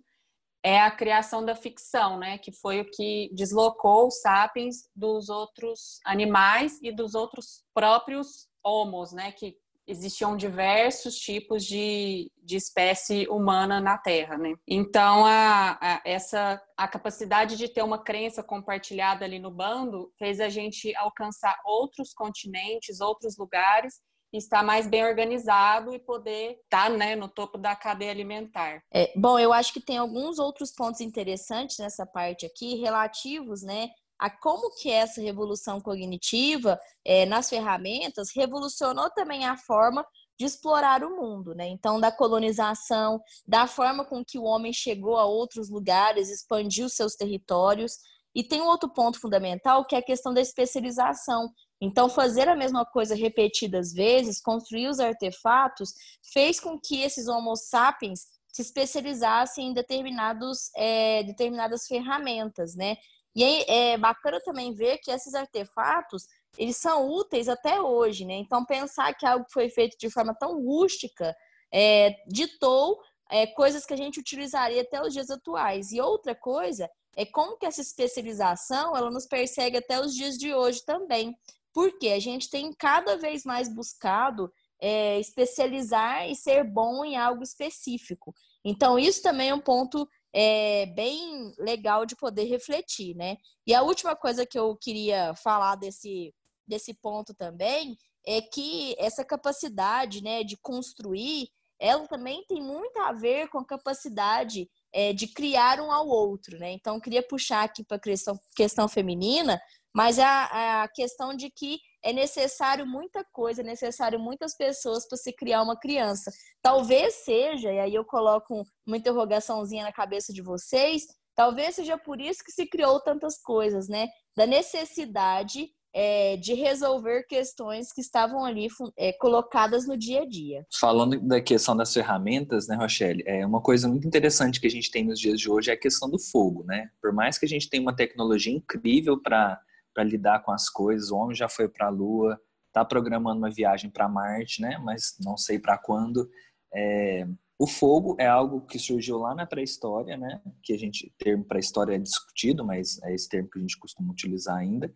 é 0.63 0.79
a 0.79 0.91
criação 0.91 1.43
da 1.43 1.55
ficção, 1.55 2.17
né? 2.17 2.37
Que 2.37 2.51
foi 2.51 2.81
o 2.81 2.89
que 2.89 3.29
deslocou 3.33 4.07
os 4.07 4.21
Sapiens 4.21 4.89
dos 4.95 5.29
outros 5.29 5.99
animais 6.05 6.79
e 6.81 6.91
dos 6.91 7.15
outros 7.15 7.63
próprios 7.73 8.47
homos, 8.63 9.13
né? 9.13 9.31
Que 9.31 9.55
existiam 9.87 10.37
diversos 10.37 11.15
tipos 11.15 11.65
de, 11.65 12.31
de 12.43 12.55
espécie 12.55 13.27
humana 13.27 13.81
na 13.81 13.97
Terra, 13.97 14.37
né? 14.37 14.53
Então, 14.67 15.25
a, 15.25 15.77
a, 15.81 16.01
essa 16.05 16.61
a 16.77 16.87
capacidade 16.87 17.57
de 17.57 17.67
ter 17.67 17.81
uma 17.81 17.97
crença 17.97 18.43
compartilhada 18.43 19.25
ali 19.25 19.39
no 19.39 19.49
bando 19.49 20.13
fez 20.19 20.39
a 20.39 20.47
gente 20.47 20.95
alcançar 20.95 21.57
outros 21.65 22.13
continentes, 22.13 23.01
outros 23.01 23.35
lugares 23.37 23.99
estar 24.31 24.63
mais 24.63 24.87
bem 24.87 25.05
organizado 25.05 25.93
e 25.93 25.99
poder 25.99 26.59
estar 26.63 26.89
né, 26.89 27.15
no 27.15 27.27
topo 27.27 27.57
da 27.57 27.75
cadeia 27.75 28.11
alimentar. 28.11 28.81
É, 28.93 29.11
bom, 29.15 29.39
eu 29.39 29.51
acho 29.51 29.73
que 29.73 29.81
tem 29.81 29.97
alguns 29.97 30.39
outros 30.39 30.71
pontos 30.71 31.01
interessantes 31.01 31.77
nessa 31.79 32.05
parte 32.05 32.45
aqui, 32.45 32.75
relativos 32.75 33.63
né, 33.63 33.89
a 34.19 34.29
como 34.29 34.69
que 34.75 34.91
essa 34.91 35.21
revolução 35.21 35.79
cognitiva 35.79 36.77
é, 37.05 37.25
nas 37.25 37.49
ferramentas 37.49 38.29
revolucionou 38.35 39.09
também 39.11 39.45
a 39.45 39.55
forma 39.55 40.05
de 40.37 40.45
explorar 40.45 41.03
o 41.03 41.15
mundo, 41.15 41.53
né? 41.53 41.67
Então, 41.67 41.99
da 41.99 42.11
colonização, 42.11 43.21
da 43.47 43.65
forma 43.67 44.05
com 44.05 44.23
que 44.23 44.37
o 44.37 44.43
homem 44.43 44.71
chegou 44.71 45.17
a 45.17 45.25
outros 45.25 45.69
lugares, 45.69 46.29
expandiu 46.29 46.89
seus 46.89 47.15
territórios. 47.15 47.97
E 48.33 48.43
tem 48.43 48.61
um 48.61 48.67
outro 48.67 48.89
ponto 48.89 49.19
fundamental 49.19 49.85
que 49.85 49.95
é 49.95 49.99
a 49.99 50.05
questão 50.05 50.33
da 50.33 50.39
especialização. 50.39 51.49
Então, 51.81 52.09
fazer 52.09 52.47
a 52.49 52.55
mesma 52.55 52.85
coisa 52.85 53.15
repetidas 53.15 53.93
vezes, 53.93 54.41
construir 54.41 54.87
os 54.87 54.99
artefatos, 54.99 55.93
fez 56.33 56.59
com 56.59 56.79
que 56.79 57.01
esses 57.01 57.27
Homo 57.27 57.55
sapiens 57.55 58.27
se 58.51 58.61
especializassem 58.61 59.67
em 59.67 59.73
determinados, 59.73 60.71
é, 60.75 61.23
determinadas 61.23 61.87
ferramentas, 61.87 62.75
né? 62.75 62.97
E 63.35 63.43
é, 63.43 63.91
é 63.91 63.97
bacana 63.97 64.41
também 64.41 64.73
ver 64.73 64.97
que 64.97 65.11
esses 65.11 65.33
artefatos, 65.33 66.27
eles 66.57 66.77
são 66.77 67.07
úteis 67.07 67.47
até 67.47 67.79
hoje, 67.79 68.25
né? 68.25 68.33
Então, 68.35 68.65
pensar 68.65 69.13
que 69.13 69.25
algo 69.25 69.45
foi 69.49 69.69
feito 69.69 69.97
de 69.97 70.09
forma 70.09 70.35
tão 70.35 70.61
rústica 70.61 71.35
é, 71.71 72.15
ditou 72.27 72.99
é, 73.29 73.45
coisas 73.47 73.85
que 73.85 73.93
a 73.93 73.97
gente 73.97 74.19
utilizaria 74.19 74.81
até 74.81 75.01
os 75.01 75.13
dias 75.13 75.29
atuais. 75.29 75.91
E 75.91 76.01
outra 76.01 76.35
coisa 76.35 76.89
é 77.15 77.25
como 77.25 77.57
que 77.57 77.65
essa 77.65 77.81
especialização, 77.81 78.95
ela 78.97 79.11
nos 79.11 79.25
persegue 79.25 79.77
até 79.77 80.01
os 80.01 80.13
dias 80.13 80.37
de 80.37 80.53
hoje 80.53 80.83
também. 80.83 81.37
Porque 81.73 82.09
a 82.09 82.19
gente 82.19 82.49
tem 82.49 82.73
cada 82.73 83.17
vez 83.17 83.43
mais 83.43 83.73
buscado 83.73 84.51
é, 84.81 85.19
especializar 85.19 86.29
e 86.29 86.35
ser 86.35 86.63
bom 86.63 87.03
em 87.03 87.17
algo 87.17 87.43
específico. 87.43 88.33
Então, 88.63 88.97
isso 88.97 89.21
também 89.21 89.49
é 89.49 89.53
um 89.53 89.59
ponto 89.59 90.07
é 90.33 90.85
bem 90.87 91.53
legal 91.57 92.05
de 92.05 92.15
poder 92.15 92.43
refletir, 92.43 93.15
né? 93.15 93.37
E 93.65 93.73
a 93.73 93.81
última 93.81 94.15
coisa 94.15 94.45
que 94.45 94.59
eu 94.59 94.75
queria 94.75 95.33
falar 95.35 95.75
desse, 95.75 96.33
desse 96.67 96.93
ponto 96.93 97.33
também 97.33 97.97
é 98.25 98.41
que 98.41 98.95
essa 98.99 99.25
capacidade, 99.25 100.21
né, 100.21 100.43
de 100.43 100.55
construir, 100.57 101.49
ela 101.79 102.07
também 102.07 102.43
tem 102.47 102.61
muito 102.61 102.99
a 102.99 103.11
ver 103.11 103.49
com 103.49 103.57
a 103.57 103.65
capacidade 103.65 104.69
é, 104.93 105.13
de 105.13 105.27
criar 105.27 105.79
um 105.79 105.91
ao 105.91 106.07
outro, 106.07 106.59
né? 106.59 106.71
Então, 106.73 106.99
queria 106.99 107.23
puxar 107.23 107.63
aqui 107.63 107.83
para 107.83 107.97
a 107.97 108.01
questão, 108.01 108.39
questão 108.55 108.87
feminina, 108.87 109.59
mas 109.93 110.19
a, 110.19 110.83
a 110.83 110.87
questão 110.89 111.35
de 111.35 111.49
que 111.49 111.79
é 112.03 112.13
necessário 112.13 112.85
muita 112.85 113.23
coisa, 113.31 113.61
é 113.61 113.63
necessário 113.63 114.19
muitas 114.19 114.55
pessoas 114.55 115.07
para 115.07 115.17
se 115.17 115.33
criar 115.33 115.61
uma 115.61 115.77
criança. 115.77 116.31
Talvez 116.61 117.15
seja, 117.25 117.71
e 117.71 117.79
aí 117.79 117.95
eu 117.95 118.05
coloco 118.05 118.63
uma 118.85 118.97
interrogaçãozinha 118.97 119.83
na 119.83 119.91
cabeça 119.91 120.31
de 120.31 120.41
vocês, 120.41 121.03
talvez 121.35 121.75
seja 121.75 121.97
por 121.97 122.21
isso 122.21 122.43
que 122.43 122.51
se 122.51 122.65
criou 122.67 122.99
tantas 122.99 123.41
coisas, 123.41 123.87
né? 123.87 124.07
Da 124.35 124.45
necessidade 124.45 125.69
é, 125.93 126.37
de 126.37 126.53
resolver 126.53 127.23
questões 127.23 127.91
que 127.91 128.01
estavam 128.01 128.45
ali 128.45 128.67
é, 128.97 129.11
colocadas 129.13 129.87
no 129.87 129.97
dia 129.97 130.21
a 130.21 130.25
dia. 130.25 130.65
Falando 130.79 131.19
da 131.19 131.41
questão 131.41 131.75
das 131.75 131.93
ferramentas, 131.93 132.67
né, 132.67 132.75
Rochelle, 132.75 133.23
é 133.25 133.45
uma 133.45 133.61
coisa 133.61 133.87
muito 133.87 134.07
interessante 134.07 134.61
que 134.61 134.67
a 134.67 134.71
gente 134.71 134.91
tem 134.91 135.03
nos 135.03 135.19
dias 135.19 135.39
de 135.39 135.49
hoje 135.49 135.71
é 135.71 135.73
a 135.73 135.79
questão 135.79 136.09
do 136.09 136.19
fogo, 136.19 136.63
né? 136.63 136.89
Por 137.01 137.11
mais 137.11 137.37
que 137.37 137.45
a 137.45 137.49
gente 137.49 137.69
tenha 137.69 137.81
uma 137.81 137.95
tecnologia 137.95 138.53
incrível 138.53 139.19
para 139.19 139.59
para 139.99 140.03
lidar 140.05 140.41
com 140.43 140.51
as 140.51 140.69
coisas. 140.69 141.11
O 141.11 141.17
homem 141.17 141.35
já 141.35 141.49
foi 141.49 141.67
para 141.67 141.87
a 141.87 141.89
Lua, 141.89 142.39
está 142.67 142.85
programando 142.85 143.39
uma 143.39 143.51
viagem 143.51 143.89
para 143.89 144.07
Marte, 144.07 144.61
né? 144.61 144.77
Mas 144.77 145.17
não 145.19 145.35
sei 145.35 145.59
para 145.59 145.77
quando. 145.77 146.29
É, 146.73 147.27
o 147.59 147.67
fogo 147.67 148.15
é 148.17 148.25
algo 148.25 148.61
que 148.61 148.79
surgiu 148.79 149.17
lá 149.17 149.35
na 149.35 149.45
pré-história, 149.45 150.15
né? 150.15 150.41
Que 150.63 150.71
a 150.71 150.77
gente 150.77 151.13
termo 151.17 151.43
pré-história 151.43 151.95
é 151.95 151.99
discutido, 151.99 152.63
mas 152.63 153.01
é 153.03 153.13
esse 153.13 153.27
termo 153.27 153.49
que 153.49 153.59
a 153.59 153.61
gente 153.61 153.77
costuma 153.77 154.13
utilizar 154.13 154.55
ainda. 154.55 154.89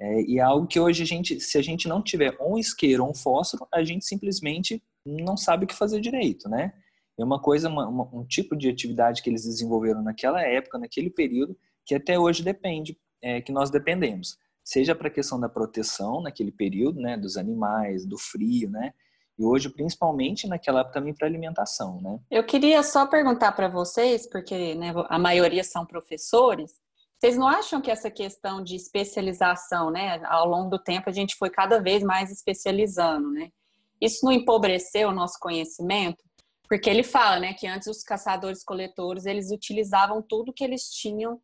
É, 0.00 0.22
e 0.22 0.38
é 0.38 0.42
algo 0.42 0.66
que 0.66 0.80
hoje 0.80 1.04
a 1.04 1.06
gente, 1.06 1.40
se 1.40 1.56
a 1.56 1.62
gente 1.62 1.86
não 1.86 2.02
tiver 2.02 2.36
um 2.40 2.58
isqueiro 2.58 3.04
ou 3.04 3.10
um 3.10 3.14
fósforo, 3.14 3.68
a 3.72 3.84
gente 3.84 4.04
simplesmente 4.04 4.82
não 5.06 5.36
sabe 5.36 5.64
o 5.64 5.68
que 5.68 5.74
fazer 5.74 6.00
direito, 6.00 6.48
né? 6.48 6.72
É 7.16 7.24
uma 7.24 7.40
coisa, 7.40 7.68
uma, 7.68 7.86
uma, 7.86 8.08
um 8.12 8.24
tipo 8.24 8.56
de 8.56 8.68
atividade 8.68 9.22
que 9.22 9.30
eles 9.30 9.44
desenvolveram 9.44 10.02
naquela 10.02 10.42
época, 10.42 10.78
naquele 10.78 11.10
período, 11.10 11.56
que 11.86 11.94
até 11.94 12.18
hoje 12.18 12.42
depende 12.42 12.96
é, 13.22 13.40
que 13.40 13.52
nós 13.52 13.70
dependemos, 13.70 14.38
seja 14.68 14.94
para 14.94 15.08
a 15.08 15.10
questão 15.10 15.40
da 15.40 15.48
proteção 15.48 16.20
naquele 16.20 16.52
período, 16.52 17.00
né, 17.00 17.16
dos 17.16 17.38
animais, 17.38 18.04
do 18.04 18.18
frio, 18.18 18.68
né, 18.68 18.92
e 19.38 19.42
hoje 19.42 19.70
principalmente 19.70 20.46
naquela 20.46 20.80
época 20.80 21.00
também 21.00 21.14
para 21.14 21.26
alimentação, 21.26 22.02
né. 22.02 22.20
Eu 22.30 22.44
queria 22.44 22.82
só 22.82 23.06
perguntar 23.06 23.52
para 23.52 23.66
vocês, 23.66 24.28
porque 24.28 24.74
né, 24.74 24.92
a 25.08 25.18
maioria 25.18 25.64
são 25.64 25.86
professores, 25.86 26.72
vocês 27.18 27.34
não 27.38 27.48
acham 27.48 27.80
que 27.80 27.90
essa 27.90 28.10
questão 28.10 28.62
de 28.62 28.76
especialização, 28.76 29.90
né, 29.90 30.20
ao 30.26 30.46
longo 30.46 30.68
do 30.68 30.78
tempo 30.78 31.08
a 31.08 31.12
gente 31.14 31.34
foi 31.36 31.48
cada 31.48 31.80
vez 31.80 32.02
mais 32.02 32.30
especializando, 32.30 33.30
né? 33.30 33.48
Isso 33.98 34.24
não 34.24 34.30
empobreceu 34.30 35.08
o 35.08 35.14
nosso 35.14 35.38
conhecimento? 35.40 36.22
Porque 36.68 36.88
ele 36.88 37.02
fala, 37.02 37.40
né, 37.40 37.54
que 37.54 37.66
antes 37.66 37.88
os 37.88 38.02
caçadores-coletores, 38.02 39.24
eles 39.24 39.50
utilizavam 39.50 40.22
tudo 40.22 40.52
que 40.52 40.62
eles 40.62 40.90
tinham 40.90 41.40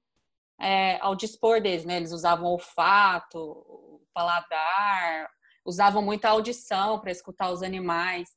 é, 0.61 0.99
ao 1.01 1.15
dispor 1.15 1.61
deles, 1.61 1.85
né? 1.85 1.97
Eles 1.97 2.13
usavam 2.13 2.47
olfato, 2.47 4.01
paladar, 4.13 5.29
usavam 5.65 6.03
muita 6.03 6.29
audição 6.29 7.01
para 7.01 7.11
escutar 7.11 7.51
os 7.51 7.63
animais. 7.63 8.29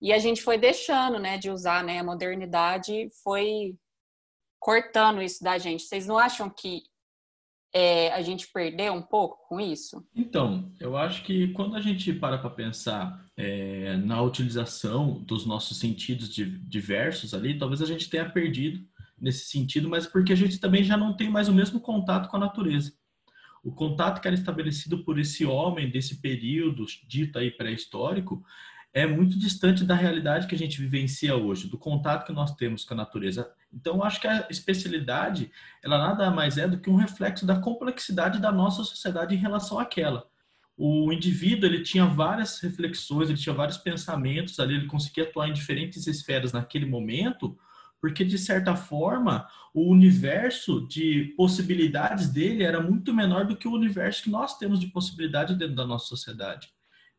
E 0.00 0.12
a 0.12 0.18
gente 0.18 0.42
foi 0.42 0.56
deixando, 0.56 1.18
né, 1.18 1.38
de 1.38 1.50
usar, 1.50 1.82
né? 1.82 1.98
A 1.98 2.04
modernidade 2.04 3.08
foi 3.22 3.76
cortando 4.58 5.20
isso 5.20 5.42
da 5.42 5.58
gente. 5.58 5.82
Vocês 5.82 6.06
não 6.06 6.18
acham 6.18 6.48
que 6.48 6.82
é, 7.72 8.10
a 8.12 8.22
gente 8.22 8.48
perdeu 8.52 8.94
um 8.94 9.02
pouco 9.02 9.46
com 9.48 9.60
isso? 9.60 10.04
Então, 10.14 10.72
eu 10.80 10.96
acho 10.96 11.22
que 11.24 11.48
quando 11.48 11.76
a 11.76 11.80
gente 11.80 12.12
para 12.12 12.38
para 12.38 12.50
pensar 12.50 13.24
é, 13.36 13.96
na 13.96 14.22
utilização 14.22 15.20
dos 15.22 15.44
nossos 15.44 15.78
sentidos 15.78 16.30
diversos 16.30 17.34
ali, 17.34 17.58
talvez 17.58 17.82
a 17.82 17.86
gente 17.86 18.08
tenha 18.08 18.28
perdido 18.28 18.86
nesse 19.20 19.46
sentido, 19.46 19.88
mas 19.88 20.06
porque 20.06 20.32
a 20.32 20.36
gente 20.36 20.58
também 20.58 20.82
já 20.82 20.96
não 20.96 21.14
tem 21.14 21.30
mais 21.30 21.48
o 21.48 21.54
mesmo 21.54 21.80
contato 21.80 22.28
com 22.28 22.36
a 22.36 22.40
natureza. 22.40 22.92
O 23.62 23.72
contato 23.72 24.20
que 24.20 24.28
era 24.28 24.36
estabelecido 24.36 25.04
por 25.04 25.18
esse 25.18 25.44
homem 25.44 25.90
desse 25.90 26.20
período 26.20 26.86
dito 27.06 27.38
aí 27.38 27.50
pré-histórico 27.50 28.44
é 28.92 29.06
muito 29.06 29.38
distante 29.38 29.84
da 29.84 29.94
realidade 29.94 30.46
que 30.46 30.54
a 30.54 30.58
gente 30.58 30.80
vivencia 30.80 31.36
hoje, 31.36 31.68
do 31.68 31.76
contato 31.76 32.24
que 32.24 32.32
nós 32.32 32.54
temos 32.54 32.84
com 32.84 32.94
a 32.94 32.96
natureza. 32.96 33.50
Então, 33.72 34.02
acho 34.02 34.20
que 34.20 34.26
a 34.26 34.46
especialidade, 34.48 35.50
ela 35.82 35.98
nada 35.98 36.30
mais 36.30 36.56
é 36.56 36.66
do 36.66 36.80
que 36.80 36.88
um 36.88 36.96
reflexo 36.96 37.44
da 37.44 37.60
complexidade 37.60 38.40
da 38.40 38.50
nossa 38.50 38.82
sociedade 38.82 39.34
em 39.34 39.38
relação 39.38 39.78
àquela. 39.78 40.26
O 40.76 41.12
indivíduo, 41.12 41.68
ele 41.68 41.82
tinha 41.82 42.06
várias 42.06 42.60
reflexões, 42.60 43.28
ele 43.28 43.38
tinha 43.38 43.54
vários 43.54 43.76
pensamentos 43.76 44.58
ali, 44.58 44.74
ele 44.74 44.86
conseguia 44.86 45.24
atuar 45.24 45.48
em 45.48 45.52
diferentes 45.52 46.06
esferas 46.06 46.52
naquele 46.52 46.86
momento, 46.86 47.58
porque 48.00 48.24
de 48.24 48.38
certa 48.38 48.76
forma 48.76 49.48
o 49.74 49.90
universo 49.90 50.86
de 50.86 51.34
possibilidades 51.36 52.28
dele 52.28 52.62
era 52.62 52.80
muito 52.80 53.14
menor 53.14 53.46
do 53.46 53.56
que 53.56 53.68
o 53.68 53.72
universo 53.72 54.22
que 54.22 54.30
nós 54.30 54.56
temos 54.56 54.80
de 54.80 54.88
possibilidade 54.88 55.54
dentro 55.54 55.74
da 55.74 55.86
nossa 55.86 56.06
sociedade. 56.06 56.68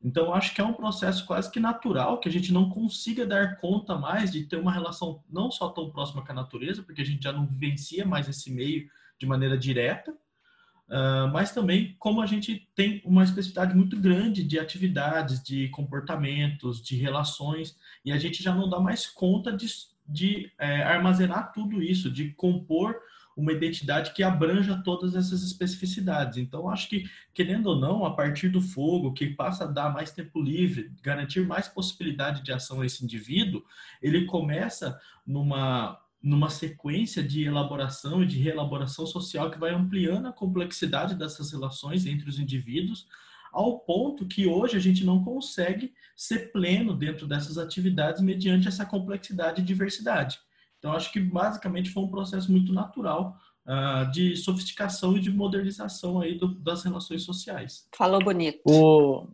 Então, 0.01 0.33
acho 0.33 0.55
que 0.55 0.62
é 0.62 0.63
um 0.63 0.74
processo 0.74 1.25
quase 1.25 1.51
que 1.51 1.59
natural 1.59 2.19
que 2.19 2.29
a 2.29 2.31
gente 2.31 2.53
não 2.53 2.69
consiga 2.69 3.25
dar 3.25 3.57
conta 3.57 3.98
mais 3.98 4.31
de 4.31 4.45
ter 4.45 4.55
uma 4.55 4.71
relação 4.71 5.21
não 5.29 5.51
só 5.51 5.69
tão 5.69 5.89
próxima 5.89 6.25
com 6.25 6.31
a 6.31 6.36
natureza, 6.36 6.81
porque 6.81 7.01
a 7.01 7.05
gente 7.05 7.21
já 7.21 7.33
não 7.33 7.45
vivencia 7.45 8.05
mais 8.05 8.29
esse 8.29 8.50
meio 8.50 8.89
de 9.19 9.25
maneira 9.25 9.57
direta, 9.57 10.12
uh, 10.12 11.27
mas 11.33 11.51
também 11.51 11.98
como 12.00 12.21
a 12.21 12.25
gente 12.25 12.69
tem 12.74 13.01
uma 13.03 13.25
especificidade 13.25 13.75
muito 13.75 14.00
grande 14.00 14.41
de 14.41 14.57
atividades, 14.57 15.43
de 15.43 15.67
comportamentos, 15.67 16.81
de 16.81 16.95
relações, 16.95 17.75
e 18.05 18.13
a 18.13 18.17
gente 18.17 18.41
já 18.41 18.55
não 18.55 18.69
dá 18.69 18.79
mais 18.79 19.05
conta 19.05 19.51
de, 19.51 19.67
de 20.09 20.51
é, 20.57 20.83
armazenar 20.83 21.51
tudo 21.53 21.81
isso, 21.81 22.09
de 22.11 22.31
compor 22.31 22.95
uma 23.39 23.53
identidade 23.53 24.11
que 24.11 24.21
abranja 24.21 24.81
todas 24.83 25.15
essas 25.15 25.41
especificidades. 25.43 26.37
Então, 26.37 26.69
acho 26.69 26.89
que, 26.89 27.09
querendo 27.33 27.67
ou 27.67 27.79
não, 27.79 28.05
a 28.05 28.13
partir 28.13 28.49
do 28.49 28.61
fogo, 28.61 29.13
que 29.13 29.27
passa 29.27 29.63
a 29.63 29.67
dar 29.67 29.93
mais 29.93 30.11
tempo 30.11 30.41
livre, 30.41 30.91
garantir 31.01 31.45
mais 31.47 31.67
possibilidade 31.67 32.43
de 32.43 32.51
ação 32.51 32.81
a 32.81 32.85
esse 32.85 33.03
indivíduo, 33.03 33.63
ele 34.01 34.25
começa 34.25 34.99
numa 35.25 35.97
numa 36.21 36.49
sequência 36.49 37.23
de 37.23 37.45
elaboração 37.45 38.21
e 38.21 38.25
de 38.25 38.37
reelaboração 38.37 39.07
social 39.07 39.49
que 39.49 39.57
vai 39.57 39.73
ampliando 39.73 40.27
a 40.27 40.33
complexidade 40.33 41.15
dessas 41.15 41.53
relações 41.53 42.05
entre 42.05 42.29
os 42.29 42.37
indivíduos, 42.37 43.07
ao 43.51 43.79
ponto 43.79 44.27
que 44.27 44.47
hoje 44.47 44.77
a 44.77 44.79
gente 44.79 45.05
não 45.05 45.23
consegue 45.23 45.93
ser 46.15 46.51
pleno 46.51 46.93
dentro 46.93 47.27
dessas 47.27 47.57
atividades 47.57 48.21
mediante 48.21 48.67
essa 48.67 48.85
complexidade 48.85 49.61
e 49.61 49.65
diversidade. 49.65 50.39
Então, 50.77 50.93
acho 50.93 51.11
que 51.11 51.19
basicamente 51.19 51.89
foi 51.89 52.03
um 52.03 52.09
processo 52.09 52.51
muito 52.51 52.71
natural 52.73 53.35
uh, 53.67 54.09
de 54.11 54.35
sofisticação 54.35 55.17
e 55.17 55.19
de 55.19 55.29
modernização 55.29 56.21
aí 56.21 56.37
do, 56.37 56.47
das 56.59 56.83
relações 56.83 57.23
sociais. 57.23 57.87
Falou 57.95 58.23
bonito. 58.23 58.61
O, 58.65 59.27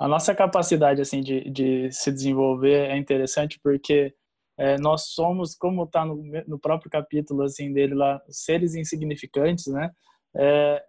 a 0.00 0.08
nossa 0.08 0.34
capacidade 0.34 1.00
assim 1.00 1.20
de, 1.20 1.50
de 1.50 1.90
se 1.92 2.10
desenvolver 2.12 2.90
é 2.90 2.96
interessante 2.96 3.58
porque 3.62 4.14
é, 4.56 4.78
nós 4.78 5.06
somos, 5.08 5.54
como 5.54 5.84
está 5.84 6.04
no, 6.04 6.22
no, 6.46 6.58
próprio 6.58 6.90
capítulo 6.90 7.42
assim 7.42 7.72
dele 7.72 7.94
lá, 7.94 8.20
seres 8.28 8.74
insignificantes, 8.74 9.66
né? 9.66 9.90
É, 10.36 10.82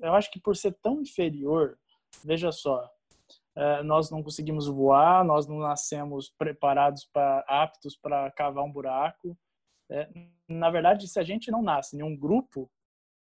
eu 0.00 0.14
acho 0.14 0.30
que 0.30 0.40
por 0.40 0.56
ser 0.56 0.76
tão 0.82 1.00
inferior, 1.00 1.78
veja 2.24 2.52
só, 2.52 2.88
é, 3.56 3.82
nós 3.82 4.10
não 4.10 4.22
conseguimos 4.22 4.66
voar, 4.66 5.24
nós 5.24 5.46
não 5.46 5.58
nascemos 5.58 6.28
preparados 6.36 7.04
para 7.12 7.44
aptos 7.46 7.96
para 7.96 8.30
cavar 8.32 8.64
um 8.64 8.72
buraco. 8.72 9.36
É, 9.90 10.08
na 10.48 10.70
verdade, 10.70 11.06
se 11.06 11.20
a 11.20 11.22
gente 11.22 11.50
não 11.50 11.62
nasce 11.62 11.96
em 11.96 12.02
um 12.02 12.16
grupo, 12.16 12.70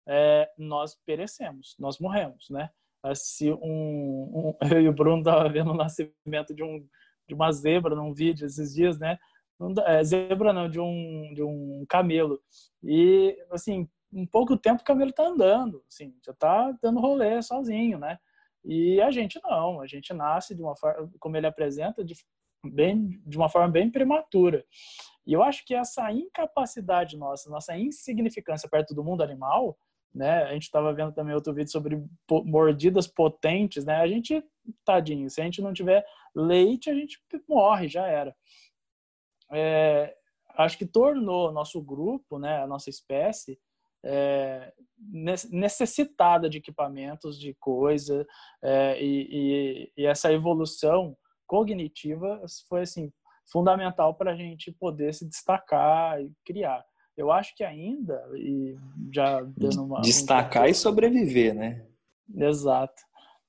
é, 0.07 0.49
nós 0.57 0.95
perecemos, 1.05 1.75
nós 1.77 1.99
morremos, 1.99 2.49
né? 2.49 2.69
Se 3.15 3.51
um, 3.51 4.51
um 4.51 4.57
eu 4.71 4.81
e 4.81 4.87
o 4.87 4.93
Bruno 4.93 5.23
tava 5.23 5.49
vendo 5.49 5.71
o 5.71 5.75
nascimento 5.75 6.53
de 6.53 6.63
um 6.63 6.87
de 7.27 7.35
uma 7.35 7.51
zebra 7.51 7.95
num 7.95 8.13
vídeo 8.13 8.45
esses 8.45 8.73
dias, 8.73 8.99
né? 8.99 9.17
É, 9.85 10.03
zebra 10.03 10.51
não, 10.51 10.69
de 10.69 10.79
um 10.79 11.33
de 11.33 11.43
um 11.43 11.85
camelo. 11.87 12.39
E 12.83 13.37
assim, 13.51 13.89
em 14.13 14.25
pouco 14.25 14.57
tempo 14.57 14.81
o 14.81 14.85
camelo 14.85 15.11
tá 15.11 15.25
andando, 15.25 15.83
assim, 15.87 16.13
já 16.25 16.33
tá 16.33 16.71
dando 16.81 16.99
rolê 16.99 17.41
sozinho, 17.41 17.97
né? 17.97 18.19
E 18.63 19.01
a 19.01 19.09
gente 19.09 19.39
não, 19.43 19.81
a 19.81 19.87
gente 19.87 20.13
nasce 20.13 20.55
de 20.55 20.61
uma 20.61 20.75
forma, 20.75 21.09
como 21.19 21.35
ele 21.37 21.47
apresenta, 21.47 22.03
de, 22.03 22.13
bem, 22.65 23.21
de 23.25 23.37
uma 23.37 23.49
forma 23.49 23.69
bem 23.69 23.89
prematura. 23.89 24.63
E 25.25 25.33
eu 25.33 25.41
acho 25.41 25.65
que 25.65 25.73
essa 25.73 26.11
incapacidade 26.11 27.17
nossa, 27.17 27.49
nossa 27.49 27.77
insignificância 27.77 28.69
perto 28.69 28.93
do 28.93 29.03
mundo 29.03 29.23
animal, 29.23 29.77
né? 30.13 30.43
A 30.43 30.53
gente 30.53 30.63
estava 30.63 30.93
vendo 30.93 31.13
também 31.13 31.33
outro 31.33 31.53
vídeo 31.53 31.71
sobre 31.71 32.03
mordidas 32.29 33.07
potentes, 33.07 33.85
né? 33.85 33.95
A 33.95 34.07
gente, 34.07 34.43
tadinho, 34.83 35.29
se 35.29 35.41
a 35.41 35.43
gente 35.43 35.61
não 35.61 35.73
tiver 35.73 36.05
leite, 36.35 36.89
a 36.89 36.93
gente 36.93 37.19
morre, 37.47 37.87
já 37.87 38.05
era. 38.05 38.35
É, 39.51 40.15
acho 40.57 40.77
que 40.77 40.85
tornou 40.85 41.51
nosso 41.51 41.81
grupo, 41.81 42.39
né, 42.39 42.61
a 42.61 42.67
nossa 42.67 42.89
espécie, 42.89 43.59
é, 44.03 44.73
necessitada 45.49 46.49
de 46.49 46.57
equipamentos, 46.57 47.39
de 47.39 47.53
coisa, 47.59 48.25
é, 48.63 49.01
e, 49.01 49.27
e, 49.31 49.91
e, 49.97 50.05
essa 50.05 50.31
evolução 50.31 51.15
cognitiva 51.47 52.41
foi 52.67 52.81
assim 52.81 53.11
fundamental 53.51 54.13
para 54.15 54.31
a 54.31 54.35
gente 54.35 54.71
poder 54.71 55.13
se 55.13 55.27
destacar 55.27 56.21
e 56.21 56.31
criar. 56.45 56.83
Eu 57.17 57.31
acho 57.31 57.55
que 57.55 57.63
ainda 57.63 58.23
e 58.35 58.75
já 59.13 59.41
dando 59.41 59.83
uma 59.83 60.01
destacar 60.01 60.63
um... 60.63 60.67
e 60.67 60.73
sobreviver, 60.73 61.53
né? 61.53 61.85
Exato. 62.33 63.01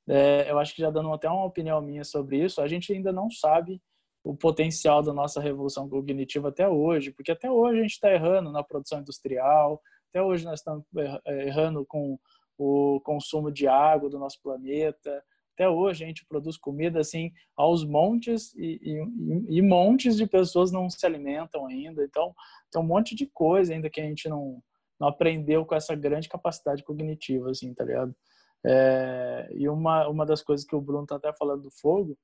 É, 0.08 0.50
eu 0.50 0.58
acho 0.58 0.74
que 0.74 0.82
já 0.82 0.90
dando 0.90 1.12
até 1.12 1.28
uma 1.28 1.44
opinião 1.44 1.80
minha 1.80 2.02
sobre 2.02 2.42
isso, 2.44 2.60
a 2.60 2.66
gente 2.66 2.92
ainda 2.92 3.12
não 3.12 3.30
sabe 3.30 3.80
o 4.24 4.36
potencial 4.36 5.02
da 5.02 5.12
nossa 5.12 5.40
revolução 5.40 5.88
cognitiva 5.88 6.48
até 6.48 6.68
hoje, 6.68 7.12
porque 7.12 7.32
até 7.32 7.50
hoje 7.50 7.78
a 7.78 7.82
gente 7.82 7.92
está 7.92 8.12
errando 8.12 8.50
na 8.52 8.62
produção 8.62 9.00
industrial, 9.00 9.80
até 10.12 10.22
hoje 10.22 10.44
nós 10.44 10.60
estamos 10.60 10.84
eh, 11.24 11.46
errando 11.46 11.86
com 11.86 12.18
o 12.58 13.00
consumo 13.00 13.50
de 13.50 13.66
água 13.66 14.10
do 14.10 14.18
nosso 14.18 14.40
planeta. 14.42 15.24
Até 15.54 15.68
hoje 15.68 16.04
a 16.04 16.06
gente 16.06 16.26
produz 16.26 16.58
comida 16.58 17.00
assim 17.00 17.32
aos 17.56 17.82
montes 17.82 18.54
e, 18.54 18.78
e, 18.82 19.58
e 19.58 19.62
montes 19.62 20.16
de 20.16 20.26
pessoas 20.26 20.70
não 20.70 20.90
se 20.90 21.04
alimentam 21.06 21.66
ainda. 21.66 22.04
Então 22.04 22.34
tem 22.70 22.80
um 22.80 22.84
monte 22.84 23.14
de 23.14 23.26
coisa 23.26 23.72
ainda 23.72 23.88
que 23.88 24.00
a 24.00 24.04
gente 24.04 24.28
não, 24.28 24.62
não 25.00 25.08
aprendeu 25.08 25.64
com 25.64 25.74
essa 25.74 25.94
grande 25.94 26.28
capacidade 26.28 26.84
cognitiva, 26.84 27.50
assim, 27.50 27.72
tá 27.72 27.84
ligado? 27.84 28.14
É, 28.64 29.50
e 29.54 29.68
uma, 29.68 30.06
uma 30.08 30.26
das 30.26 30.42
coisas 30.42 30.64
que 30.64 30.76
o 30.76 30.80
Bruno 30.80 31.06
tá 31.06 31.16
até 31.16 31.32
falando 31.32 31.62
do 31.62 31.70
fogo, 31.70 32.16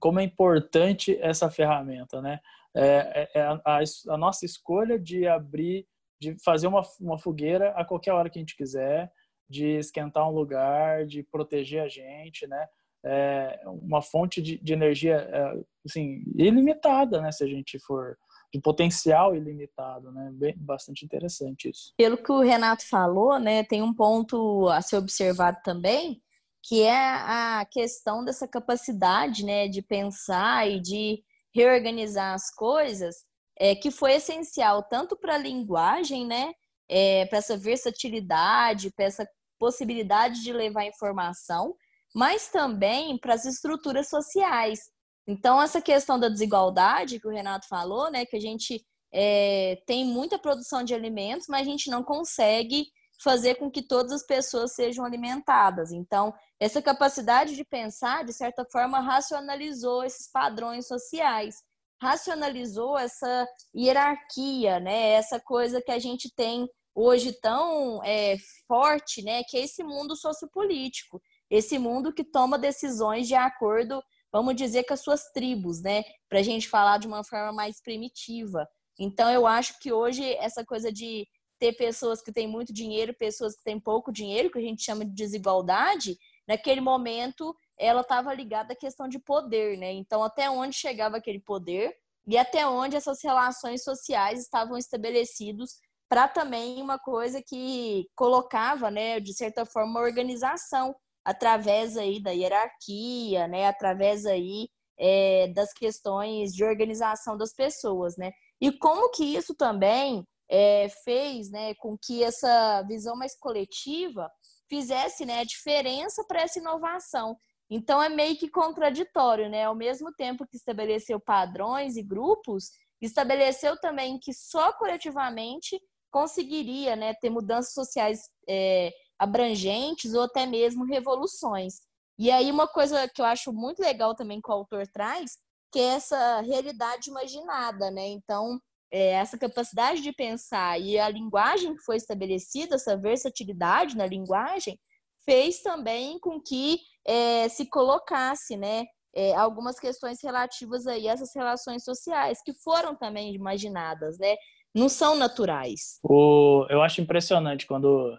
como 0.00 0.20
é 0.20 0.24
importante 0.24 1.18
essa 1.20 1.50
ferramenta, 1.50 2.22
né? 2.22 2.40
É, 2.74 3.28
é, 3.34 3.40
é 3.40 3.42
a, 3.42 3.80
a, 4.08 4.16
nossa 4.16 4.44
escolha 4.44 4.98
de 4.98 5.26
abrir 5.26 5.86
de 6.20 6.36
fazer 6.44 6.66
uma, 6.66 6.82
uma 7.00 7.18
fogueira 7.18 7.70
a 7.70 7.84
qualquer 7.84 8.12
hora 8.12 8.28
que 8.28 8.38
a 8.38 8.42
gente 8.42 8.56
quiser, 8.56 9.10
de 9.48 9.78
esquentar 9.78 10.28
um 10.28 10.34
lugar, 10.34 11.06
de 11.06 11.22
proteger 11.22 11.82
a 11.82 11.88
gente, 11.88 12.46
né? 12.46 12.66
É 13.04 13.60
uma 13.66 14.02
fonte 14.02 14.42
de, 14.42 14.58
de 14.58 14.72
energia 14.72 15.14
é, 15.14 15.60
assim 15.86 16.24
ilimitada, 16.34 17.20
né? 17.20 17.30
Se 17.30 17.44
a 17.44 17.46
gente 17.46 17.78
for 17.78 18.18
de 18.52 18.60
potencial 18.60 19.36
ilimitado, 19.36 20.10
né? 20.10 20.30
Bem, 20.34 20.54
bastante 20.56 21.04
interessante 21.04 21.70
isso. 21.70 21.94
Pelo 21.96 22.16
que 22.16 22.32
o 22.32 22.40
Renato 22.40 22.86
falou, 22.88 23.38
né? 23.38 23.62
Tem 23.64 23.82
um 23.82 23.94
ponto 23.94 24.68
a 24.68 24.82
ser 24.82 24.96
observado 24.96 25.58
também, 25.62 26.20
que 26.62 26.82
é 26.82 26.98
a 26.98 27.66
questão 27.70 28.24
dessa 28.24 28.48
capacidade, 28.48 29.44
né? 29.44 29.68
De 29.68 29.80
pensar 29.80 30.68
e 30.68 30.80
de 30.80 31.22
reorganizar 31.54 32.34
as 32.34 32.52
coisas 32.54 33.16
é, 33.58 33.74
que 33.74 33.90
foi 33.90 34.14
essencial 34.14 34.82
tanto 34.82 35.16
para 35.16 35.34
a 35.34 35.38
linguagem, 35.38 36.26
né, 36.26 36.52
é, 36.88 37.26
para 37.26 37.38
essa 37.38 37.56
versatilidade, 37.56 38.92
para 38.92 39.04
essa 39.04 39.28
possibilidade 39.58 40.42
de 40.42 40.52
levar 40.52 40.86
informação, 40.86 41.74
mas 42.14 42.48
também 42.48 43.18
para 43.18 43.34
as 43.34 43.44
estruturas 43.44 44.08
sociais. 44.08 44.80
Então, 45.26 45.60
essa 45.60 45.80
questão 45.82 46.18
da 46.18 46.28
desigualdade 46.28 47.20
que 47.20 47.26
o 47.26 47.30
Renato 47.30 47.66
falou, 47.68 48.10
né, 48.10 48.24
que 48.24 48.36
a 48.36 48.40
gente 48.40 48.82
é, 49.12 49.82
tem 49.86 50.04
muita 50.04 50.38
produção 50.38 50.82
de 50.82 50.94
alimentos, 50.94 51.46
mas 51.48 51.62
a 51.66 51.70
gente 51.70 51.90
não 51.90 52.02
consegue 52.02 52.86
fazer 53.22 53.56
com 53.56 53.70
que 53.70 53.82
todas 53.82 54.12
as 54.12 54.24
pessoas 54.24 54.72
sejam 54.72 55.04
alimentadas. 55.04 55.92
Então, 55.92 56.32
essa 56.60 56.80
capacidade 56.80 57.56
de 57.56 57.64
pensar, 57.64 58.24
de 58.24 58.32
certa 58.32 58.64
forma, 58.70 59.00
racionalizou 59.00 60.04
esses 60.04 60.30
padrões 60.30 60.86
sociais, 60.86 61.56
racionalizou 62.00 62.98
essa 62.98 63.46
hierarquia, 63.74 64.80
né? 64.80 65.10
Essa 65.10 65.40
coisa 65.40 65.82
que 65.82 65.90
a 65.90 65.98
gente 65.98 66.32
tem 66.34 66.68
hoje 66.94 67.32
tão 67.40 68.02
é, 68.04 68.36
forte, 68.66 69.22
né? 69.22 69.42
Que 69.44 69.58
é 69.58 69.64
esse 69.64 69.82
mundo 69.82 70.16
sociopolítico, 70.16 71.20
esse 71.50 71.78
mundo 71.78 72.12
que 72.12 72.24
toma 72.24 72.58
decisões 72.58 73.26
de 73.26 73.34
acordo, 73.34 74.02
vamos 74.32 74.54
dizer, 74.56 74.84
com 74.84 74.94
as 74.94 75.02
suas 75.02 75.30
tribos, 75.32 75.82
né? 75.82 76.02
Para 76.28 76.40
a 76.40 76.42
gente 76.42 76.68
falar 76.68 76.98
de 76.98 77.06
uma 77.06 77.24
forma 77.24 77.52
mais 77.52 77.80
primitiva. 77.82 78.66
Então, 78.98 79.30
eu 79.30 79.46
acho 79.46 79.78
que 79.80 79.92
hoje 79.92 80.24
essa 80.34 80.64
coisa 80.64 80.92
de 80.92 81.26
ter 81.58 81.72
pessoas 81.74 82.22
que 82.22 82.32
têm 82.32 82.46
muito 82.46 82.72
dinheiro, 82.72 83.14
pessoas 83.14 83.56
que 83.56 83.64
têm 83.64 83.80
pouco 83.80 84.12
dinheiro, 84.12 84.50
que 84.50 84.58
a 84.58 84.62
gente 84.62 84.82
chama 84.82 85.04
de 85.04 85.12
desigualdade, 85.12 86.16
naquele 86.46 86.80
momento 86.80 87.54
ela 87.78 88.00
estava 88.00 88.34
ligada 88.34 88.72
à 88.72 88.76
questão 88.76 89.08
de 89.08 89.18
poder, 89.18 89.78
né? 89.78 89.92
Então, 89.92 90.22
até 90.22 90.50
onde 90.50 90.76
chegava 90.76 91.16
aquele 91.16 91.40
poder 91.40 91.94
e 92.26 92.36
até 92.36 92.66
onde 92.66 92.96
essas 92.96 93.22
relações 93.22 93.82
sociais 93.82 94.40
estavam 94.40 94.76
estabelecidos 94.76 95.76
para 96.08 96.26
também 96.26 96.80
uma 96.82 96.98
coisa 96.98 97.42
que 97.42 98.06
colocava, 98.16 98.90
né, 98.90 99.20
de 99.20 99.34
certa 99.34 99.66
forma, 99.66 100.00
organização 100.00 100.94
através 101.24 101.96
aí 101.96 102.22
da 102.22 102.30
hierarquia, 102.30 103.46
né, 103.46 103.66
através 103.66 104.24
aí 104.24 104.68
é, 104.98 105.48
das 105.48 105.72
questões 105.72 106.52
de 106.54 106.64
organização 106.64 107.36
das 107.36 107.54
pessoas, 107.54 108.16
né? 108.16 108.32
E 108.60 108.72
como 108.72 109.10
que 109.10 109.24
isso 109.36 109.54
também 109.54 110.26
é, 110.50 110.88
fez 111.04 111.50
né, 111.50 111.74
com 111.74 111.96
que 111.96 112.22
essa 112.24 112.82
visão 112.82 113.14
mais 113.14 113.38
coletiva 113.38 114.30
fizesse 114.68 115.24
né, 115.24 115.40
a 115.40 115.44
diferença 115.44 116.24
para 116.26 116.42
essa 116.42 116.58
inovação. 116.58 117.36
Então 117.70 118.02
é 118.02 118.08
meio 118.08 118.36
que 118.36 118.48
contraditório, 118.48 119.48
né? 119.48 119.64
Ao 119.64 119.74
mesmo 119.74 120.12
tempo 120.12 120.46
que 120.46 120.56
estabeleceu 120.56 121.20
padrões 121.20 121.96
e 121.96 122.02
grupos, 122.02 122.70
estabeleceu 123.00 123.78
também 123.78 124.18
que 124.18 124.32
só 124.32 124.72
coletivamente 124.72 125.80
conseguiria 126.10 126.96
né, 126.96 127.14
ter 127.14 127.28
mudanças 127.30 127.74
sociais 127.74 128.20
é, 128.48 128.90
abrangentes 129.18 130.14
ou 130.14 130.22
até 130.22 130.46
mesmo 130.46 130.84
revoluções. 130.84 131.82
E 132.18 132.30
aí 132.30 132.50
uma 132.50 132.66
coisa 132.66 133.08
que 133.08 133.20
eu 133.20 133.26
acho 133.26 133.52
muito 133.52 133.80
legal 133.80 134.14
também 134.14 134.40
que 134.40 134.50
o 134.50 134.54
autor 134.54 134.86
traz, 134.88 135.36
que 135.70 135.78
é 135.78 135.94
essa 135.94 136.40
realidade 136.40 137.10
imaginada, 137.10 137.90
né? 137.90 138.08
Então, 138.08 138.58
é, 138.90 139.10
essa 139.10 139.38
capacidade 139.38 140.00
de 140.00 140.12
pensar 140.12 140.80
e 140.80 140.98
a 140.98 141.08
linguagem 141.08 141.74
que 141.76 141.82
foi 141.82 141.96
estabelecida, 141.96 142.76
essa 142.76 142.96
versatilidade 142.96 143.96
na 143.96 144.06
linguagem, 144.06 144.80
fez 145.28 145.60
também 145.60 146.18
com 146.20 146.40
que 146.40 146.78
é, 147.06 147.50
se 147.50 147.68
colocasse, 147.68 148.56
né, 148.56 148.86
é, 149.14 149.34
algumas 149.34 149.78
questões 149.78 150.22
relativas 150.22 150.86
aí 150.86 151.06
a 151.06 151.12
essas 151.12 151.34
relações 151.36 151.84
sociais 151.84 152.40
que 152.42 152.54
foram 152.54 152.96
também 152.96 153.34
imaginadas, 153.34 154.18
né, 154.18 154.36
não 154.74 154.88
são 154.88 155.16
naturais. 155.16 155.98
O, 156.02 156.66
eu 156.70 156.80
acho 156.80 157.02
impressionante 157.02 157.66
quando 157.66 158.18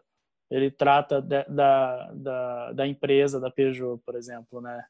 ele 0.51 0.69
trata 0.69 1.19
de, 1.19 1.43
da, 1.45 2.11
da, 2.13 2.73
da 2.73 2.87
empresa 2.87 3.39
da 3.39 3.49
Peugeot, 3.49 3.99
por 4.05 4.15
exemplo, 4.15 4.61
né? 4.61 4.83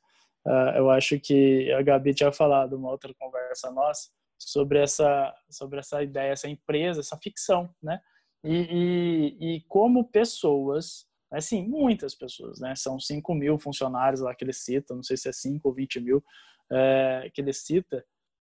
Uh, 0.45 0.77
eu 0.77 0.89
acho 0.89 1.19
que 1.19 1.71
a 1.73 1.81
Gabi 1.81 2.13
tinha 2.13 2.31
falado 2.31 2.77
uma 2.77 2.89
outra 2.89 3.13
conversa 3.19 3.69
nossa 3.69 4.09
sobre 4.37 4.79
essa 4.79 5.35
sobre 5.49 5.79
essa 5.79 6.01
ideia, 6.01 6.31
essa 6.31 6.47
empresa, 6.47 7.01
essa 7.01 7.17
ficção, 7.17 7.69
né? 7.83 7.99
E, 8.41 8.55
e, 8.71 9.55
e 9.55 9.61
como 9.67 10.09
pessoas, 10.09 11.08
assim, 11.37 11.67
muitas 11.67 12.15
pessoas, 12.15 12.59
né? 12.59 12.75
São 12.75 12.99
5 12.99 13.33
mil 13.35 13.59
funcionários 13.59 14.21
lá 14.21 14.33
que 14.33 14.43
ele 14.43 14.53
cita, 14.53 14.95
não 14.95 15.03
sei 15.03 15.17
se 15.17 15.29
é 15.29 15.31
5 15.31 15.67
ou 15.67 15.73
20 15.73 15.99
mil 15.99 16.23
é, 16.71 17.29
que 17.33 17.41
ele 17.41 17.53
cita, 17.53 18.05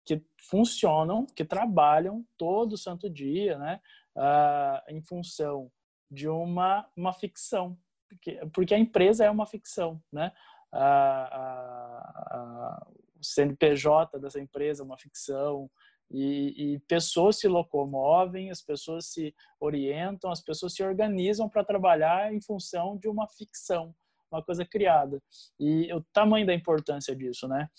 que 0.06 0.22
funcionam, 0.50 1.26
que 1.26 1.44
trabalham 1.44 2.26
todo 2.38 2.78
santo 2.78 3.10
dia, 3.10 3.58
né? 3.58 3.80
Ah, 4.16 4.84
em 4.88 5.02
função 5.02 5.72
de 6.10 6.28
uma, 6.28 6.88
uma 6.96 7.14
ficção, 7.14 7.78
porque, 8.10 8.40
porque 8.54 8.74
a 8.74 8.80
empresa 8.80 9.26
é 9.26 9.30
uma 9.30 9.46
ficção, 9.46 10.02
né? 10.12 10.32
A, 10.72 11.24
a, 12.32 12.88
o 13.20 13.24
CNPJ 13.24 14.20
dessa 14.20 14.40
empresa 14.40 14.82
é 14.82 14.86
uma 14.86 14.98
ficção, 14.98 15.70
e, 16.10 16.76
e, 16.76 16.80
pessoas 16.88 17.38
se 17.38 17.48
locomovem, 17.48 18.50
as 18.50 18.62
pessoas 18.62 19.08
se 19.08 19.36
orientam, 19.60 20.32
as 20.32 20.42
pessoas 20.42 20.74
se 20.74 20.82
organizam 20.82 21.50
para 21.50 21.66
trabalhar 21.66 22.34
em 22.34 22.42
função 22.42 22.98
de 22.98 23.10
uma 23.10 23.28
ficção, 23.28 23.94
uma 24.32 24.42
coisa 24.42 24.66
criada. 24.66 25.22
E 25.60 25.92
o 25.94 26.02
tamanho 26.14 26.46
da 26.46 26.54
importância 26.54 27.16
disso, 27.16 27.48
né? 27.48 27.70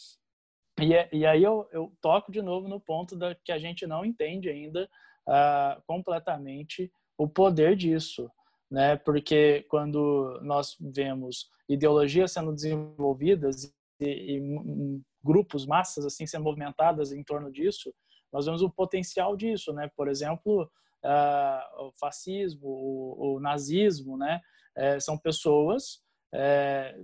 E, 0.78 1.18
e 1.18 1.26
aí 1.26 1.42
eu, 1.42 1.66
eu, 1.72 1.92
toco 2.00 2.30
de 2.30 2.42
novo 2.42 2.68
no 2.68 2.80
ponto 2.80 3.16
da, 3.16 3.34
que 3.34 3.50
a 3.50 3.58
gente 3.58 3.86
não 3.86 4.04
entende 4.04 4.48
ainda 4.48 4.88
uh, 5.26 5.82
completamente 5.86 6.92
o 7.16 7.26
poder 7.26 7.74
disso, 7.74 8.30
né? 8.70 8.96
Porque 8.96 9.66
quando 9.70 10.38
nós 10.42 10.76
vemos 10.78 11.50
ideologias 11.68 12.32
sendo 12.32 12.52
desenvolvidas 12.52 13.74
e, 14.00 14.36
e 14.36 15.00
grupos, 15.24 15.66
massas 15.66 16.04
assim 16.04 16.26
sendo 16.26 16.44
movimentadas 16.44 17.10
em 17.10 17.24
torno 17.24 17.50
disso, 17.50 17.92
nós 18.32 18.46
vemos 18.46 18.62
o 18.62 18.70
potencial 18.70 19.36
disso, 19.36 19.72
né? 19.72 19.90
Por 19.96 20.08
exemplo, 20.08 20.70
uh, 21.04 21.86
o 21.86 21.92
fascismo, 21.92 22.66
o, 22.66 23.36
o 23.36 23.40
nazismo, 23.40 24.16
né? 24.16 24.40
É, 24.76 25.00
são 25.00 25.18
pessoas 25.18 26.00
é, 26.32 26.96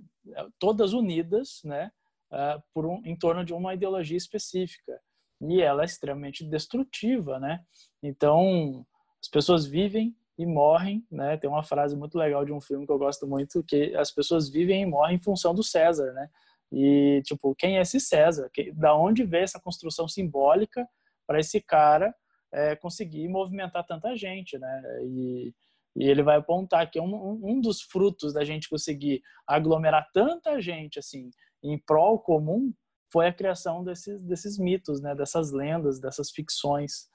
todas 0.59 0.93
unidas, 0.93 1.61
né? 1.65 1.91
Uh, 2.31 2.63
por 2.73 2.87
um, 2.87 3.01
em 3.05 3.17
torno 3.17 3.45
de 3.45 3.53
uma 3.53 3.75
ideologia 3.75 4.17
específica 4.17 5.01
e 5.41 5.61
ela 5.61 5.83
é 5.83 5.85
extremamente 5.85 6.45
destrutiva, 6.45 7.39
né? 7.39 7.63
Então 8.03 8.85
as 9.21 9.29
pessoas 9.29 9.67
vivem 9.67 10.17
e 10.37 10.45
morrem, 10.45 11.07
né? 11.11 11.37
Tem 11.37 11.49
uma 11.49 11.63
frase 11.63 11.97
muito 11.97 12.19
legal 12.19 12.45
de 12.45 12.53
um 12.53 12.61
filme 12.61 12.87
que 12.87 12.93
eu 12.93 12.99
gosto 12.99 13.27
muito 13.27 13.63
que 13.63 13.95
as 13.97 14.11
pessoas 14.11 14.49
vivem 14.49 14.83
e 14.83 14.87
morrem 14.87 15.17
em 15.17 15.21
função 15.21 15.55
do 15.55 15.63
César, 15.63 16.13
né? 16.13 16.29
E 16.73 17.23
tipo, 17.25 17.55
quem 17.55 17.79
é 17.79 17.83
esse 17.83 18.01
César? 18.01 18.51
Que, 18.53 18.73
da 18.73 18.97
onde 18.97 19.23
vem 19.25 19.43
essa 19.43 19.61
construção 19.61 20.09
simbólica 20.09 20.89
para 21.27 21.41
esse 21.41 21.61
cara 21.61 22.15
é, 22.53 22.77
conseguir 22.77 23.29
movimentar 23.29 23.85
tanta 23.85 24.15
gente, 24.17 24.59
né? 24.59 24.83
E, 25.03 25.55
e 25.97 26.09
ele 26.09 26.23
vai 26.23 26.37
apontar 26.37 26.91
que 26.91 27.01
um, 27.01 27.41
um 27.43 27.61
dos 27.61 27.83
frutos 27.83 28.33
da 28.33 28.45
gente 28.45 28.69
conseguir 28.69 29.23
aglomerar 29.47 30.09
tanta 30.13 30.61
gente 30.61 30.99
assim 30.99 31.31
em 31.63 31.79
prol 31.79 32.19
comum 32.19 32.73
foi 33.13 33.29
a 33.29 33.33
criação 33.33 33.85
desses, 33.85 34.23
desses 34.23 34.59
mitos, 34.59 35.01
né? 35.01 35.15
Dessas 35.15 35.53
lendas, 35.53 36.01
dessas 36.01 36.31
ficções, 36.31 37.09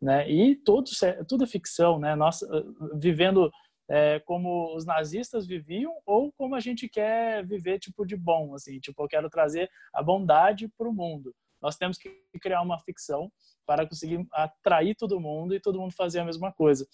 né? 0.00 0.28
E 0.30 0.56
tudo, 0.56 0.90
tudo 1.28 1.44
é 1.44 1.46
ficção, 1.46 1.98
né? 1.98 2.14
Nós 2.14 2.40
vivendo 2.96 3.50
é, 3.88 4.20
como 4.20 4.74
os 4.74 4.84
nazistas 4.84 5.46
viviam 5.46 5.92
ou 6.06 6.32
como 6.32 6.54
a 6.54 6.60
gente 6.60 6.88
quer 6.88 7.46
viver 7.46 7.78
tipo 7.78 8.06
de 8.06 8.16
bom, 8.16 8.54
assim, 8.54 8.78
tipo 8.80 9.02
eu 9.02 9.08
quero 9.08 9.28
trazer 9.28 9.70
a 9.92 10.02
bondade 10.02 10.68
para 10.76 10.88
o 10.88 10.92
mundo. 10.92 11.34
Nós 11.64 11.76
temos 11.76 11.96
que 11.96 12.10
criar 12.42 12.60
uma 12.60 12.78
ficção 12.78 13.32
para 13.66 13.88
conseguir 13.88 14.22
atrair 14.30 14.94
todo 14.94 15.18
mundo 15.18 15.54
e 15.54 15.60
todo 15.60 15.80
mundo 15.80 15.94
fazer 15.94 16.20
a 16.20 16.24
mesma 16.24 16.52
coisa. 16.52 16.86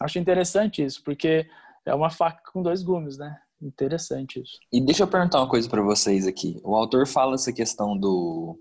Acho 0.00 0.20
interessante 0.20 0.84
isso, 0.84 1.02
porque 1.02 1.44
é 1.84 1.92
uma 1.92 2.08
faca 2.08 2.40
com 2.52 2.62
dois 2.62 2.84
gumes, 2.84 3.18
né? 3.18 3.36
Interessante 3.60 4.40
isso. 4.40 4.60
E 4.72 4.80
deixa 4.80 5.02
eu 5.02 5.08
perguntar 5.08 5.40
uma 5.40 5.48
coisa 5.48 5.68
para 5.68 5.82
vocês 5.82 6.24
aqui. 6.24 6.60
O 6.62 6.76
autor 6.76 7.04
fala 7.04 7.34
essa 7.34 7.52
questão 7.52 7.98
do 7.98 8.56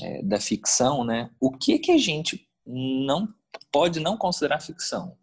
é, 0.00 0.22
da 0.22 0.38
ficção, 0.38 1.04
né? 1.04 1.28
O 1.40 1.50
que 1.50 1.80
que 1.80 1.90
a 1.90 1.98
gente 1.98 2.48
não 2.64 3.28
pode 3.72 3.98
não 3.98 4.16
considerar 4.16 4.60
ficção? 4.60 5.18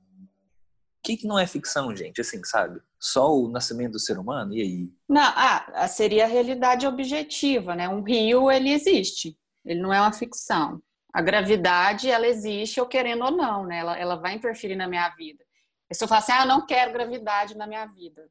Que, 1.07 1.17
que 1.17 1.27
não 1.27 1.39
é 1.39 1.47
ficção, 1.47 1.95
gente? 1.95 2.19
Assim, 2.19 2.43
sabe? 2.43 2.81
Só 2.99 3.33
o 3.33 3.47
nascimento 3.47 3.93
do 3.93 3.99
ser 3.99 4.17
humano? 4.17 4.53
E 4.53 4.61
aí? 4.61 4.89
Não, 5.07 5.21
ah, 5.21 5.87
seria 5.87 6.25
a 6.25 6.27
realidade 6.27 6.85
objetiva, 6.85 7.75
né? 7.75 7.87
Um 7.87 8.01
rio, 8.01 8.51
ele 8.51 8.71
existe. 8.71 9.37
Ele 9.65 9.79
não 9.81 9.93
é 9.93 10.01
uma 10.01 10.11
ficção 10.11 10.81
a 11.17 11.21
gravidade, 11.21 12.11
ela 12.11 12.27
existe, 12.27 12.79
eu 12.79 12.85
querendo 12.85 13.23
ou 13.23 13.31
não, 13.31 13.65
né? 13.65 13.79
Ela, 13.79 13.97
ela 13.97 14.15
vai 14.17 14.35
interferir 14.35 14.75
na 14.75 14.87
minha 14.87 15.09
vida. 15.09 15.43
E 15.89 15.95
se 15.95 16.03
eu 16.03 16.07
falar 16.07 16.19
assim, 16.19 16.31
ah, 16.31 16.41
eu 16.43 16.47
não 16.47 16.63
quero 16.63 16.93
gravidade 16.93 17.57
na 17.57 17.65
minha 17.65 17.87
vida, 17.87 18.29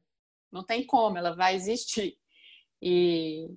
não 0.49 0.63
tem 0.63 0.85
como, 0.85 1.17
ela 1.17 1.35
vai 1.35 1.53
existir. 1.53 2.17
E 2.81 3.49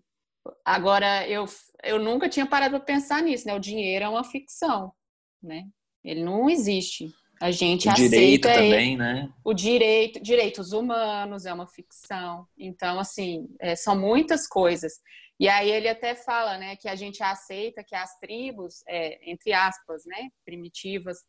agora 0.64 1.28
eu, 1.28 1.44
eu 1.85 2.00
nunca 2.00 2.28
tinha 2.28 2.44
parado 2.44 2.76
para 2.76 2.85
pensar 2.85 3.22
nisso, 3.22 3.46
né? 3.46 3.54
O 3.54 3.61
dinheiro 3.61 4.04
é 4.04 4.09
uma 4.09 4.24
ficção, 4.24 4.92
né? 5.40 5.68
Ele 6.02 6.24
não 6.24 6.50
existe. 6.50 7.14
A 7.40 7.50
gente 7.50 7.88
o 7.88 7.90
aceita 7.90 8.11
direito 8.11 8.48
ele. 8.48 8.55
também, 8.55 8.96
né? 8.98 9.33
O 9.42 9.55
direito, 9.55 10.20
direitos 10.22 10.72
humanos 10.72 11.46
é 11.46 11.53
uma 11.53 11.66
ficção. 11.66 12.46
Então, 12.57 13.00
assim, 13.00 13.48
é, 13.59 13.74
são 13.74 13.98
muitas 13.98 14.46
coisas. 14.46 15.00
E 15.40 15.48
aí 15.48 15.70
ele 15.70 15.88
até 15.88 16.14
fala, 16.14 16.59
né, 16.59 16.76
que 16.76 16.87
a 16.87 16.94
gente 16.94 17.22
aceita 17.22 17.83
que 17.83 17.94
as 17.94 18.18
tribos, 18.18 18.83
é, 18.87 19.18
entre 19.31 19.55
aspas, 19.55 20.05
né, 20.05 20.29
primitivas, 20.44 21.24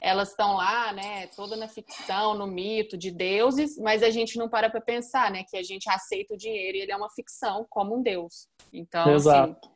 elas 0.00 0.30
estão 0.30 0.54
lá, 0.54 0.94
né, 0.94 1.26
toda 1.36 1.56
na 1.56 1.68
ficção, 1.68 2.32
no 2.32 2.46
mito 2.46 2.96
de 2.96 3.10
deuses, 3.10 3.76
mas 3.76 4.02
a 4.02 4.08
gente 4.08 4.38
não 4.38 4.48
para 4.48 4.70
para 4.70 4.80
pensar, 4.80 5.30
né, 5.30 5.44
que 5.46 5.58
a 5.58 5.62
gente 5.62 5.90
aceita 5.90 6.32
o 6.32 6.38
dinheiro 6.38 6.78
e 6.78 6.80
ele 6.80 6.92
é 6.92 6.96
uma 6.96 7.10
ficção 7.10 7.66
como 7.68 7.98
um 7.98 8.02
deus. 8.02 8.48
Então, 8.72 9.02
assim, 9.02 9.14
Exato. 9.14 9.68
assim, 9.68 9.74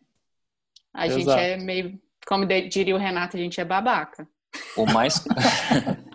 a 0.95 1.07
Exato. 1.07 1.19
gente 1.19 1.39
é 1.39 1.57
meio, 1.59 2.03
como 2.27 2.47
diria 2.47 2.95
o 2.95 2.99
Renato, 2.99 3.37
a 3.37 3.41
gente 3.41 3.61
é 3.61 3.65
babaca. 3.67 4.27
O 4.77 4.87
mais 4.87 5.23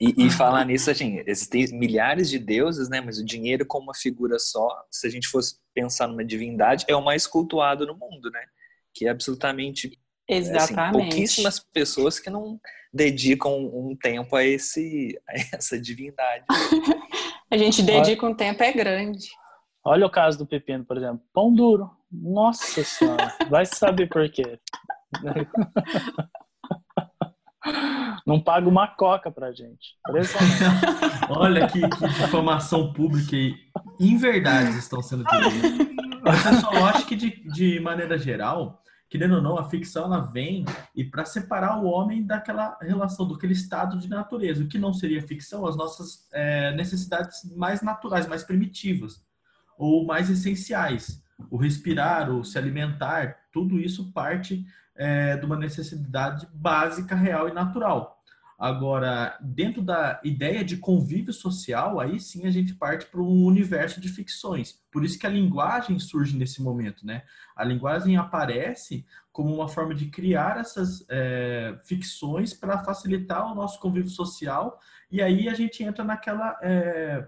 E, 0.00 0.26
e 0.26 0.30
falar 0.30 0.64
nisso, 0.64 0.90
assim, 0.90 1.22
existem 1.26 1.66
milhares 1.78 2.28
de 2.28 2.38
deuses, 2.38 2.88
né? 2.88 3.00
Mas 3.00 3.18
o 3.18 3.24
dinheiro 3.24 3.64
como 3.66 3.84
uma 3.84 3.94
figura 3.94 4.38
só, 4.38 4.68
se 4.90 5.06
a 5.06 5.10
gente 5.10 5.28
fosse 5.28 5.56
pensar 5.72 6.08
numa 6.08 6.24
divindade, 6.24 6.84
é 6.88 6.96
o 6.96 7.04
mais 7.04 7.26
cultuado 7.26 7.86
no 7.86 7.94
mundo, 7.96 8.30
né? 8.30 8.40
Que 8.92 9.06
é 9.06 9.10
absolutamente 9.10 9.86
assim, 9.86 9.96
Exatamente. 10.28 10.98
Assim, 10.98 11.10
pouquíssimas 11.10 11.58
pessoas 11.72 12.18
que 12.18 12.30
não 12.30 12.58
dedicam 12.92 13.52
um 13.52 13.96
tempo 13.96 14.34
a, 14.34 14.44
esse, 14.44 15.20
a 15.28 15.56
essa 15.56 15.78
divindade. 15.78 16.44
a 17.50 17.56
gente 17.56 17.82
dedica 17.82 18.26
um 18.26 18.34
tempo, 18.34 18.62
é 18.62 18.72
grande. 18.72 19.28
Olha 19.84 20.06
o 20.06 20.10
caso 20.10 20.38
do 20.38 20.46
pepino, 20.46 20.84
por 20.84 20.96
exemplo. 20.96 21.22
Pão 21.32 21.54
duro. 21.54 21.90
Nossa 22.10 22.82
senhora. 22.82 23.36
Vai 23.50 23.66
saber 23.66 24.08
por 24.08 24.28
quê. 24.30 24.58
Não 28.26 28.40
paga 28.40 28.68
uma 28.68 28.88
coca 28.88 29.30
pra 29.30 29.52
gente. 29.52 29.96
Olha 31.30 31.66
que, 31.66 31.80
que 31.80 32.08
difamação 32.08 32.92
pública 32.92 33.36
e 33.36 33.54
inverdades 33.98 34.76
estão 34.76 35.02
sendo 35.02 35.24
pessoal, 36.42 36.74
eu 36.74 36.86
acho 36.86 37.06
que 37.06 37.16
de, 37.16 37.30
de 37.48 37.80
maneira 37.80 38.18
geral, 38.18 38.82
querendo 39.08 39.36
ou 39.36 39.42
não, 39.42 39.58
a 39.58 39.68
ficção 39.68 40.04
ela 40.04 40.20
vem 40.20 40.64
e 40.94 41.04
para 41.04 41.24
separar 41.24 41.78
o 41.82 41.86
homem 41.86 42.24
daquela 42.24 42.78
relação, 42.80 43.28
daquele 43.28 43.52
estado 43.52 43.98
de 43.98 44.08
natureza. 44.08 44.64
O 44.64 44.68
que 44.68 44.78
não 44.78 44.92
seria 44.92 45.22
ficção, 45.22 45.66
as 45.66 45.76
nossas 45.76 46.28
é, 46.32 46.74
necessidades 46.74 47.44
mais 47.56 47.82
naturais, 47.82 48.26
mais 48.26 48.42
primitivas 48.42 49.22
ou 49.78 50.06
mais 50.06 50.30
essenciais. 50.30 51.22
O 51.50 51.56
respirar, 51.56 52.30
o 52.30 52.44
se 52.44 52.56
alimentar, 52.56 53.36
tudo 53.52 53.78
isso 53.78 54.12
parte 54.12 54.64
é, 54.96 55.36
de 55.36 55.44
uma 55.44 55.56
necessidade 55.56 56.46
básica, 56.52 57.14
real 57.14 57.48
e 57.48 57.52
natural. 57.52 58.14
Agora, 58.58 59.36
dentro 59.40 59.82
da 59.82 60.20
ideia 60.22 60.64
de 60.64 60.76
convívio 60.76 61.32
social, 61.32 61.98
aí 61.98 62.20
sim 62.20 62.46
a 62.46 62.50
gente 62.50 62.72
parte 62.74 63.06
para 63.06 63.20
um 63.20 63.44
universo 63.44 64.00
de 64.00 64.08
ficções. 64.08 64.80
Por 64.92 65.04
isso 65.04 65.18
que 65.18 65.26
a 65.26 65.30
linguagem 65.30 65.98
surge 65.98 66.36
nesse 66.36 66.62
momento, 66.62 67.04
né? 67.04 67.24
A 67.56 67.64
linguagem 67.64 68.16
aparece 68.16 69.04
como 69.32 69.52
uma 69.52 69.68
forma 69.68 69.94
de 69.94 70.06
criar 70.06 70.58
essas 70.58 71.04
é, 71.10 71.76
ficções 71.84 72.54
para 72.54 72.78
facilitar 72.78 73.50
o 73.50 73.54
nosso 73.54 73.80
convívio 73.80 74.10
social. 74.10 74.80
E 75.10 75.20
aí 75.20 75.48
a 75.48 75.54
gente 75.54 75.82
entra 75.82 76.04
naquela 76.04 76.56
é, 76.62 77.26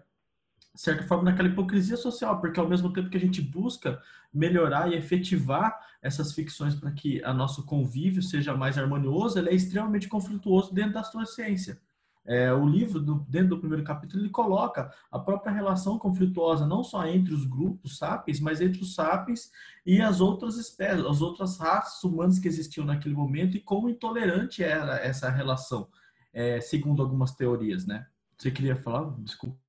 de 0.77 0.83
certa 0.83 1.03
forma, 1.05 1.25
naquela 1.25 1.49
hipocrisia 1.49 1.97
social, 1.97 2.39
porque 2.39 2.61
ao 2.61 2.69
mesmo 2.69 2.93
tempo 2.93 3.09
que 3.09 3.17
a 3.17 3.21
gente 3.21 3.41
busca 3.41 3.99
melhorar 4.33 4.93
e 4.93 4.95
efetivar 4.95 5.75
essas 6.03 6.35
ficções 6.35 6.75
para 6.75 6.93
que 6.93 7.25
a 7.25 7.33
nosso 7.33 7.65
convívio 7.65 8.23
seja 8.23 8.55
mais 8.55 8.77
harmonioso, 8.77 9.39
ele 9.39 9.49
é 9.49 9.55
extremamente 9.55 10.07
conflituoso 10.07 10.75
dentro 10.75 10.93
da 10.93 11.03
sua 11.03 11.25
ciência. 11.25 11.81
É, 12.27 12.53
o 12.53 12.67
livro, 12.67 13.01
do, 13.01 13.15
dentro 13.27 13.51
do 13.51 13.59
primeiro 13.59 13.85
capítulo, 13.85 14.23
ele 14.23 14.29
coloca 14.29 14.93
a 15.11 15.19
própria 15.19 15.51
relação 15.51 15.99
conflituosa 15.99 16.67
não 16.67 16.85
só 16.85 17.07
entre 17.07 17.33
os 17.33 17.47
grupos 17.47 17.97
sapiens, 17.97 18.39
mas 18.39 18.61
entre 18.61 18.83
os 18.83 18.95
sapiens 18.95 19.51
e 19.87 20.03
as 20.03 20.21
outras 20.21 20.59
espécies, 20.59 21.07
as 21.07 21.23
outras 21.23 21.57
raças 21.57 22.05
humanas 22.05 22.39
que 22.39 22.49
existiam 22.49 22.85
naquele 22.85 23.15
momento 23.15 23.57
e 23.57 23.61
como 23.61 23.89
intolerante 23.89 24.63
era 24.63 24.97
essa 24.99 25.31
relação, 25.31 25.89
é, 26.35 26.61
segundo 26.61 27.01
algumas 27.01 27.33
teorias, 27.33 27.87
né? 27.87 28.07
Você 28.37 28.51
queria 28.51 28.77
falar? 28.77 29.11
Desculpa. 29.21 29.66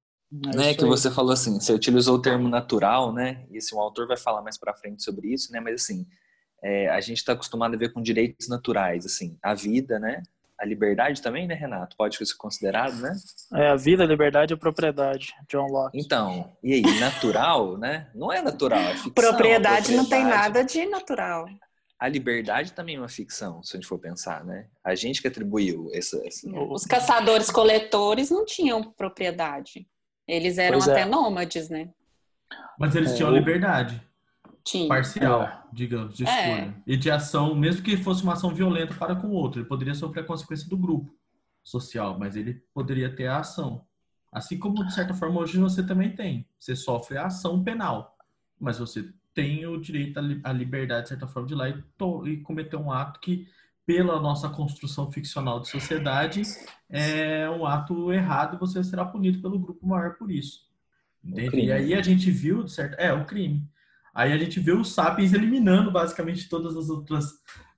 É 0.53 0.57
né, 0.57 0.73
que 0.73 0.85
você 0.85 1.09
falou 1.09 1.31
assim, 1.31 1.59
você 1.59 1.71
utilizou 1.71 2.15
o 2.15 2.21
termo 2.21 2.49
natural, 2.49 3.13
né? 3.13 3.45
E 3.49 3.57
assim, 3.57 3.75
o 3.75 3.79
autor 3.79 4.07
vai 4.07 4.17
falar 4.17 4.41
mais 4.41 4.57
para 4.57 4.75
frente 4.75 5.03
sobre 5.03 5.33
isso, 5.33 5.51
né? 5.53 5.59
Mas 5.59 5.83
assim, 5.83 6.05
é, 6.61 6.89
a 6.89 6.99
gente 6.99 7.17
está 7.17 7.33
acostumado 7.33 7.75
a 7.75 7.77
ver 7.77 7.93
com 7.93 8.01
direitos 8.01 8.49
naturais, 8.49 9.05
assim, 9.05 9.37
a 9.41 9.53
vida, 9.53 9.99
né? 9.99 10.21
A 10.59 10.65
liberdade 10.65 11.21
também, 11.21 11.47
né, 11.47 11.53
Renato? 11.53 11.95
Pode 11.95 12.17
ser 12.17 12.35
considerado, 12.35 12.95
né? 12.95 13.15
É, 13.53 13.69
a 13.69 13.75
vida, 13.75 14.03
a 14.03 14.07
liberdade 14.07 14.53
e 14.53 14.55
a 14.55 14.57
propriedade, 14.57 15.33
John 15.47 15.67
Locke. 15.67 15.97
Então, 15.97 16.51
e 16.63 16.73
aí, 16.73 16.99
natural, 16.99 17.77
né? 17.77 18.09
Não 18.13 18.33
é 18.33 18.41
natural, 18.41 18.79
é 18.79 18.95
ficção. 18.95 19.11
Propriedade, 19.11 19.85
propriedade 19.85 19.95
não 19.95 20.05
tem 20.05 20.25
nada 20.25 20.63
de 20.63 20.85
natural. 20.87 21.45
A 21.99 22.07
liberdade 22.07 22.73
também 22.73 22.95
é 22.95 22.99
uma 22.99 23.07
ficção, 23.07 23.63
se 23.63 23.75
a 23.75 23.79
gente 23.79 23.87
for 23.87 23.99
pensar, 23.99 24.43
né? 24.43 24.67
A 24.83 24.93
gente 24.93 25.21
que 25.21 25.27
atribuiu 25.27 25.89
essa... 25.93 26.21
essa... 26.27 26.49
Os 26.49 26.85
caçadores-coletores 26.85 28.29
não 28.29 28.43
tinham 28.43 28.83
propriedade. 28.93 29.87
Eles 30.27 30.57
eram 30.57 30.79
pois 30.79 30.89
até 30.89 31.01
é. 31.01 31.05
nômades, 31.05 31.69
né? 31.69 31.89
Mas 32.77 32.95
eles 32.95 33.11
é, 33.11 33.15
tinham 33.15 33.31
liberdade. 33.31 34.01
Tinha. 34.63 34.87
Parcial, 34.87 35.43
é. 35.43 35.63
digamos, 35.71 36.15
de 36.15 36.25
é. 36.25 36.27
escolha. 36.27 36.75
E 36.85 36.97
de 36.97 37.09
ação, 37.09 37.55
mesmo 37.55 37.81
que 37.81 37.95
fosse 37.95 38.23
uma 38.23 38.33
ação 38.33 38.53
violenta 38.53 38.93
para 38.93 39.15
com 39.15 39.27
o 39.27 39.31
outro, 39.31 39.61
ele 39.61 39.69
poderia 39.69 39.93
sofrer 39.93 40.21
a 40.21 40.27
consequência 40.27 40.67
do 40.67 40.77
grupo 40.77 41.15
social, 41.63 42.17
mas 42.19 42.35
ele 42.35 42.61
poderia 42.73 43.13
ter 43.13 43.27
a 43.27 43.39
ação. 43.39 43.85
Assim 44.31 44.59
como, 44.59 44.85
de 44.85 44.93
certa 44.93 45.13
forma, 45.13 45.39
hoje 45.39 45.57
você 45.57 45.85
também 45.85 46.13
tem. 46.13 46.45
Você 46.59 46.75
sofre 46.75 47.17
a 47.17 47.27
ação 47.27 47.63
penal, 47.63 48.17
mas 48.59 48.77
você 48.77 49.09
tem 49.33 49.65
o 49.65 49.79
direito 49.79 50.19
à 50.43 50.51
liberdade, 50.51 51.03
de 51.03 51.09
certa 51.09 51.27
forma, 51.27 51.47
de 51.47 51.53
ir 51.53 51.57
lá 51.57 51.69
e, 51.69 51.83
e 52.25 52.37
cometer 52.41 52.75
um 52.75 52.91
ato 52.91 53.19
que 53.19 53.47
pela 53.87 54.19
nossa 54.19 54.49
construção 54.49 55.09
ficcional 55.09 55.61
de 55.61 55.69
sociedade, 55.69 56.41
é 56.89 57.49
um 57.49 57.65
ato 57.65 58.11
errado 58.11 58.57
e 58.57 58.59
você 58.59 58.83
será 58.83 59.05
punido 59.05 59.41
pelo 59.41 59.57
grupo 59.57 59.87
maior 59.87 60.15
por 60.15 60.29
isso. 60.29 60.67
E 61.23 61.71
aí 61.71 61.93
a 61.93 62.01
gente 62.01 62.29
viu, 62.29 62.67
certo? 62.67 62.99
É, 62.99 63.13
o 63.13 63.25
crime. 63.25 63.65
Aí 64.13 64.33
a 64.33 64.37
gente 64.37 64.59
vê 64.59 64.73
os 64.73 64.93
sapiens 64.93 65.31
eliminando 65.31 65.89
basicamente 65.89 66.49
todas 66.49 66.75
as 66.75 66.89
outras 66.89 67.31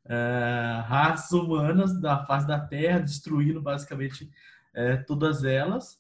é, 0.05 0.81
raças 0.87 1.31
humanas 1.31 2.01
da 2.01 2.25
face 2.25 2.47
da 2.47 2.59
Terra, 2.59 2.99
destruindo 2.99 3.61
basicamente 3.61 4.31
é, 4.73 4.97
todas 4.97 5.43
elas, 5.43 5.99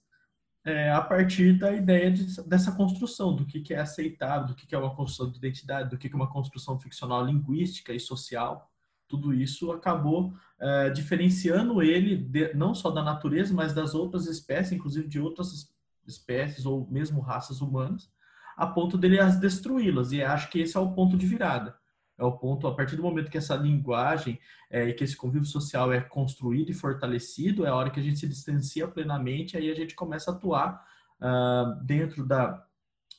é, 0.65 0.91
a 0.91 1.01
partir 1.01 1.53
da 1.59 1.71
ideia 1.71 2.09
de, 2.09 2.41
dessa 2.47 2.71
construção, 2.71 3.35
do 3.35 3.45
que, 3.45 3.61
que 3.61 3.75
é 3.75 3.79
aceitável, 3.79 4.47
do 4.47 4.55
que, 4.55 4.65
que 4.65 4.73
é 4.73 4.77
uma 4.77 4.95
construção 4.95 5.29
de 5.29 5.37
identidade, 5.37 5.89
do 5.89 5.99
que, 5.99 6.09
que 6.09 6.15
é 6.15 6.17
uma 6.17 6.31
construção 6.31 6.79
ficcional 6.79 7.23
linguística 7.23 7.93
e 7.93 7.99
social 7.99 8.71
tudo 9.09 9.33
isso 9.33 9.71
acabou 9.71 10.33
é, 10.59 10.89
diferenciando 10.91 11.81
ele 11.81 12.15
de, 12.15 12.53
não 12.53 12.75
só 12.75 12.91
da 12.91 13.03
natureza, 13.03 13.53
mas 13.53 13.73
das 13.73 13.95
outras 13.95 14.27
espécies, 14.27 14.73
inclusive 14.73 15.07
de 15.07 15.19
outras 15.19 15.73
espécies 16.07 16.65
ou 16.65 16.87
mesmo 16.89 17.19
raças 17.19 17.59
humanas, 17.59 18.09
a 18.55 18.67
ponto 18.67 18.97
dele 18.97 19.19
as 19.19 19.39
destruí-las. 19.39 20.11
E 20.11 20.21
acho 20.21 20.49
que 20.49 20.59
esse 20.59 20.77
é 20.77 20.79
o 20.79 20.91
ponto 20.91 21.17
de 21.17 21.25
virada. 21.25 21.75
É 22.17 22.23
o 22.23 22.33
ponto, 22.33 22.67
a 22.67 22.75
partir 22.75 22.97
do 22.97 23.01
momento 23.01 23.31
que 23.31 23.37
essa 23.37 23.55
linguagem 23.55 24.39
é, 24.69 24.89
e 24.89 24.93
que 24.93 25.05
esse 25.05 25.15
convívio 25.15 25.47
social 25.47 25.91
é 25.91 26.01
construído 26.01 26.69
e 26.69 26.73
fortalecido, 26.73 27.65
é 27.65 27.69
a 27.69 27.75
hora 27.75 27.89
que 27.89 27.99
a 27.99 28.03
gente 28.03 28.19
se 28.19 28.27
distancia 28.27 28.87
plenamente, 28.87 29.57
aí 29.57 29.71
a 29.71 29.75
gente 29.75 29.95
começa 29.95 30.29
a 30.29 30.33
atuar 30.33 30.85
uh, 31.21 31.81
dentro 31.85 32.25
da, 32.25 32.65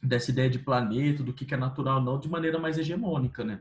dessa 0.03 0.31
ideia 0.31 0.51
de 0.51 0.59
planeta, 0.59 1.23
do 1.23 1.33
que, 1.33 1.47
que 1.47 1.55
é 1.55 1.57
natural 1.57 1.99
ou 1.99 2.05
não, 2.05 2.21
de 2.21 2.29
maneira 2.29 2.59
mais 2.59 2.77
hegemônica, 2.77 3.43
né? 3.43 3.61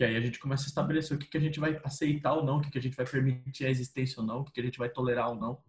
Que 0.00 0.04
aí 0.04 0.16
a 0.16 0.20
gente 0.20 0.38
começa 0.38 0.64
a 0.64 0.66
estabelecer 0.66 1.14
o 1.14 1.20
que, 1.20 1.26
que 1.26 1.36
a 1.36 1.40
gente 1.40 1.60
vai 1.60 1.78
aceitar 1.84 2.32
ou 2.32 2.42
não, 2.42 2.56
o 2.56 2.60
que, 2.62 2.70
que 2.70 2.78
a 2.78 2.80
gente 2.80 2.96
vai 2.96 3.04
permitir 3.04 3.66
a 3.66 3.68
existência 3.68 4.18
ou 4.18 4.26
não, 4.26 4.40
o 4.40 4.44
que, 4.46 4.52
que 4.52 4.60
a 4.60 4.64
gente 4.64 4.78
vai 4.78 4.88
tolerar 4.88 5.28
ou 5.28 5.34
não. 5.34 5.62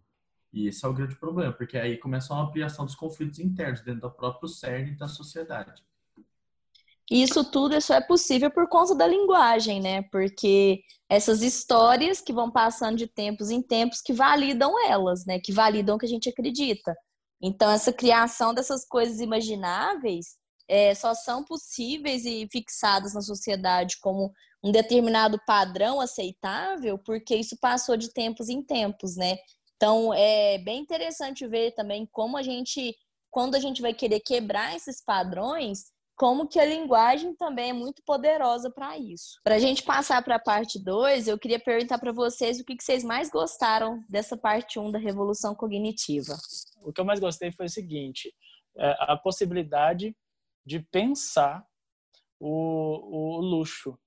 E 0.54 0.70
esse 0.70 0.86
é 0.86 0.88
o 0.88 0.94
grande 0.94 1.17
problema, 1.17 1.52
porque 1.52 1.78
aí 1.78 1.98
começa 1.98 2.34
uma 2.34 2.44
ampliação 2.44 2.86
dos 2.86 2.96
conflitos 2.96 3.39
internos 3.39 3.82
dentro 3.82 4.00
do 4.00 4.10
próprio 4.10 4.48
cerne 4.48 4.96
da 4.96 5.10
sociedade. 5.10 5.84
Isso 7.12 7.44
tudo 7.52 7.82
só 7.82 7.96
é 7.96 8.00
possível 8.00 8.50
por 8.50 8.70
conta 8.70 8.96
da 8.96 9.06
linguagem, 9.06 9.82
né? 9.82 10.04
Porque 10.04 10.82
essas 11.10 11.41
histórias 11.41 12.22
que 12.22 12.32
vão 12.32 12.50
passando 12.50 12.96
de 12.96 13.08
tempos 13.08 13.50
em 13.50 13.62
tempos 13.62 14.00
que 14.00 14.13
validam 14.13 14.74
elas, 14.89 15.26
né? 15.26 15.41
Que 15.41 15.52
validam 15.52 15.98
o 15.98 16.00
que 16.00 16.06
a 16.06 16.10
gente 16.10 16.30
acredita. 16.30 16.96
Então, 17.41 17.70
essa 17.70 17.91
criação 17.91 18.54
dessas 18.54 18.86
coisas 18.86 19.20
imagináveis 19.20 20.38
é, 20.72 20.96
só 20.96 21.14
são 21.14 21.44
possíveis 21.44 22.24
e 22.24 22.48
fixadas 22.50 23.14
na 23.14 23.20
sociedade 23.20 23.98
como 24.00 24.32
um 24.64 24.72
determinado 24.72 25.38
padrão 25.46 26.00
aceitável, 26.00 26.98
porque 26.98 27.36
isso 27.36 27.58
passou 27.60 27.98
de 27.98 28.14
tempos 28.14 28.48
em 28.48 28.64
tempos, 28.64 29.18
né? 29.18 29.36
Então 29.76 30.14
é 30.14 30.58
bem 30.60 30.80
interessante 30.80 31.46
ver 31.46 31.72
também 31.72 32.08
como 32.10 32.38
a 32.38 32.42
gente, 32.42 32.96
quando 33.30 33.56
a 33.56 33.60
gente 33.60 33.82
vai 33.82 33.94
querer 33.94 34.22
quebrar 34.22 34.74
esses 34.74 35.04
padrões, 35.04 35.92
como 36.16 36.48
que 36.48 36.60
a 36.60 36.66
linguagem 36.66 37.36
também 37.36 37.72
é 37.72 37.74
muito 37.74 38.02
poderosa 38.06 38.72
para 38.72 38.98
isso. 38.98 39.42
Para 39.44 39.56
a 39.56 39.60
gente 39.60 39.84
passar 39.84 40.24
para 40.24 40.36
a 40.36 40.40
parte 40.40 40.82
2, 40.82 41.28
eu 41.28 41.38
queria 41.38 41.60
perguntar 41.60 41.98
para 41.98 42.14
vocês 42.14 42.62
o 42.62 42.64
que, 42.64 42.78
que 42.78 42.84
vocês 42.84 43.04
mais 43.04 43.30
gostaram 43.30 44.02
dessa 44.08 44.38
parte 44.38 44.80
1 44.80 44.86
um 44.86 44.92
da 44.92 45.00
revolução 45.00 45.54
cognitiva. 45.54 46.38
O 46.82 46.94
que 46.94 47.02
eu 47.02 47.06
mais 47.06 47.20
gostei 47.20 47.52
foi 47.52 47.66
o 47.66 47.70
seguinte: 47.70 48.34
é, 48.78 48.96
a 49.00 49.18
possibilidade 49.18 50.16
de 50.65 50.80
pensar 50.80 51.65
o, 52.39 53.38
o 53.38 53.41
luxo. 53.41 53.97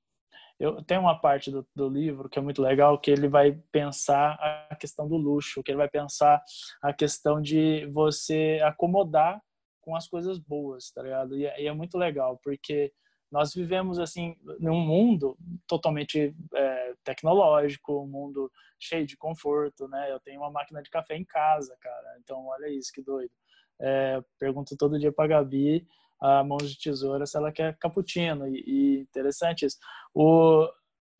Eu 0.58 0.82
tenho 0.84 1.00
uma 1.00 1.18
parte 1.20 1.50
do, 1.50 1.66
do, 1.74 1.88
livro 1.88 2.28
que 2.28 2.38
é 2.38 2.42
muito 2.42 2.62
legal, 2.62 2.98
que 2.98 3.10
ele 3.10 3.28
vai 3.28 3.52
pensar 3.72 4.34
a 4.70 4.76
questão 4.76 5.08
do 5.08 5.16
luxo, 5.16 5.62
que 5.62 5.70
ele 5.70 5.78
vai 5.78 5.88
pensar 5.88 6.42
a 6.80 6.92
questão 6.92 7.40
de 7.40 7.86
você 7.92 8.60
acomodar 8.64 9.40
com 9.80 9.96
as 9.96 10.08
coisas 10.08 10.38
boas, 10.38 10.90
tá 10.90 11.02
ligado? 11.02 11.36
E, 11.36 11.44
é, 11.44 11.62
e 11.62 11.66
é 11.66 11.72
muito 11.72 11.98
legal, 11.98 12.38
porque 12.42 12.92
nós 13.30 13.52
vivemos 13.52 13.98
assim 13.98 14.36
num 14.60 14.78
mundo 14.78 15.36
totalmente 15.66 16.34
é, 16.54 16.94
tecnológico, 17.02 18.02
um 18.02 18.06
mundo 18.06 18.50
cheio 18.78 19.04
de 19.04 19.16
conforto, 19.16 19.88
né? 19.88 20.12
Eu 20.12 20.20
tenho 20.20 20.40
uma 20.40 20.50
máquina 20.50 20.80
de 20.80 20.88
café 20.88 21.16
em 21.16 21.24
casa, 21.24 21.76
cara. 21.80 22.16
Então 22.20 22.46
olha 22.46 22.68
isso 22.68 22.92
que 22.92 23.02
doido. 23.02 23.32
É, 23.80 24.22
pergunto 24.38 24.76
todo 24.76 24.98
dia 25.00 25.12
para 25.12 25.28
Gabi 25.28 25.84
a 26.24 26.44
mãos 26.44 26.70
de 26.70 26.78
tesoura 26.78 27.26
se 27.26 27.36
ela 27.36 27.52
quer 27.52 27.76
cappuccino 27.78 28.48
e, 28.48 28.64
e 28.66 29.00
interessante 29.00 29.66
isso. 29.66 29.76
O, 30.14 30.68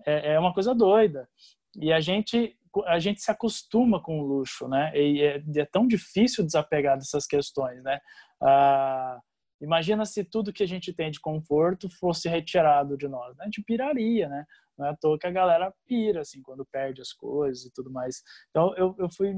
é, 0.07 0.35
é 0.35 0.39
uma 0.39 0.55
coisa 0.55 0.75
doida 0.75 1.29
e 1.77 1.93
a 1.93 2.01
gente 2.01 2.57
a 2.87 2.99
gente 2.99 3.21
se 3.23 3.31
acostuma 3.31 4.03
com 4.03 4.19
o 4.19 4.27
luxo, 4.27 4.67
né? 4.67 4.91
E 4.97 5.23
é, 5.23 5.41
é 5.57 5.65
tão 5.65 5.87
difícil 5.87 6.45
desapegar 6.45 6.99
dessas 6.99 7.25
questões, 7.25 7.81
né? 7.85 8.01
Ah, 8.43 9.21
Imagina 9.65 10.05
se 10.05 10.23
tudo 10.23 10.53
que 10.53 10.63
a 10.63 10.67
gente 10.67 10.93
tem 10.93 11.11
de 11.11 11.21
conforto 11.21 11.89
fosse 11.89 12.29
retirado 12.29 12.99
de 12.99 13.09
nós. 13.09 13.35
Né? 13.37 13.43
A 13.43 13.45
gente 13.47 13.63
piraria, 13.63 14.29
né? 14.29 14.45
Não 14.77 14.87
é 14.87 14.91
à 14.91 14.97
toa 14.97 15.19
que 15.19 15.27
a 15.27 15.31
galera 15.31 15.73
pira, 15.87 16.21
assim, 16.21 16.43
quando 16.43 16.67
perde 16.67 17.01
as 17.01 17.13
coisas 17.13 17.65
e 17.65 17.73
tudo 17.73 17.91
mais. 17.91 18.23
Então, 18.51 18.75
eu, 18.77 18.95
eu 18.99 19.09
fui, 19.09 19.33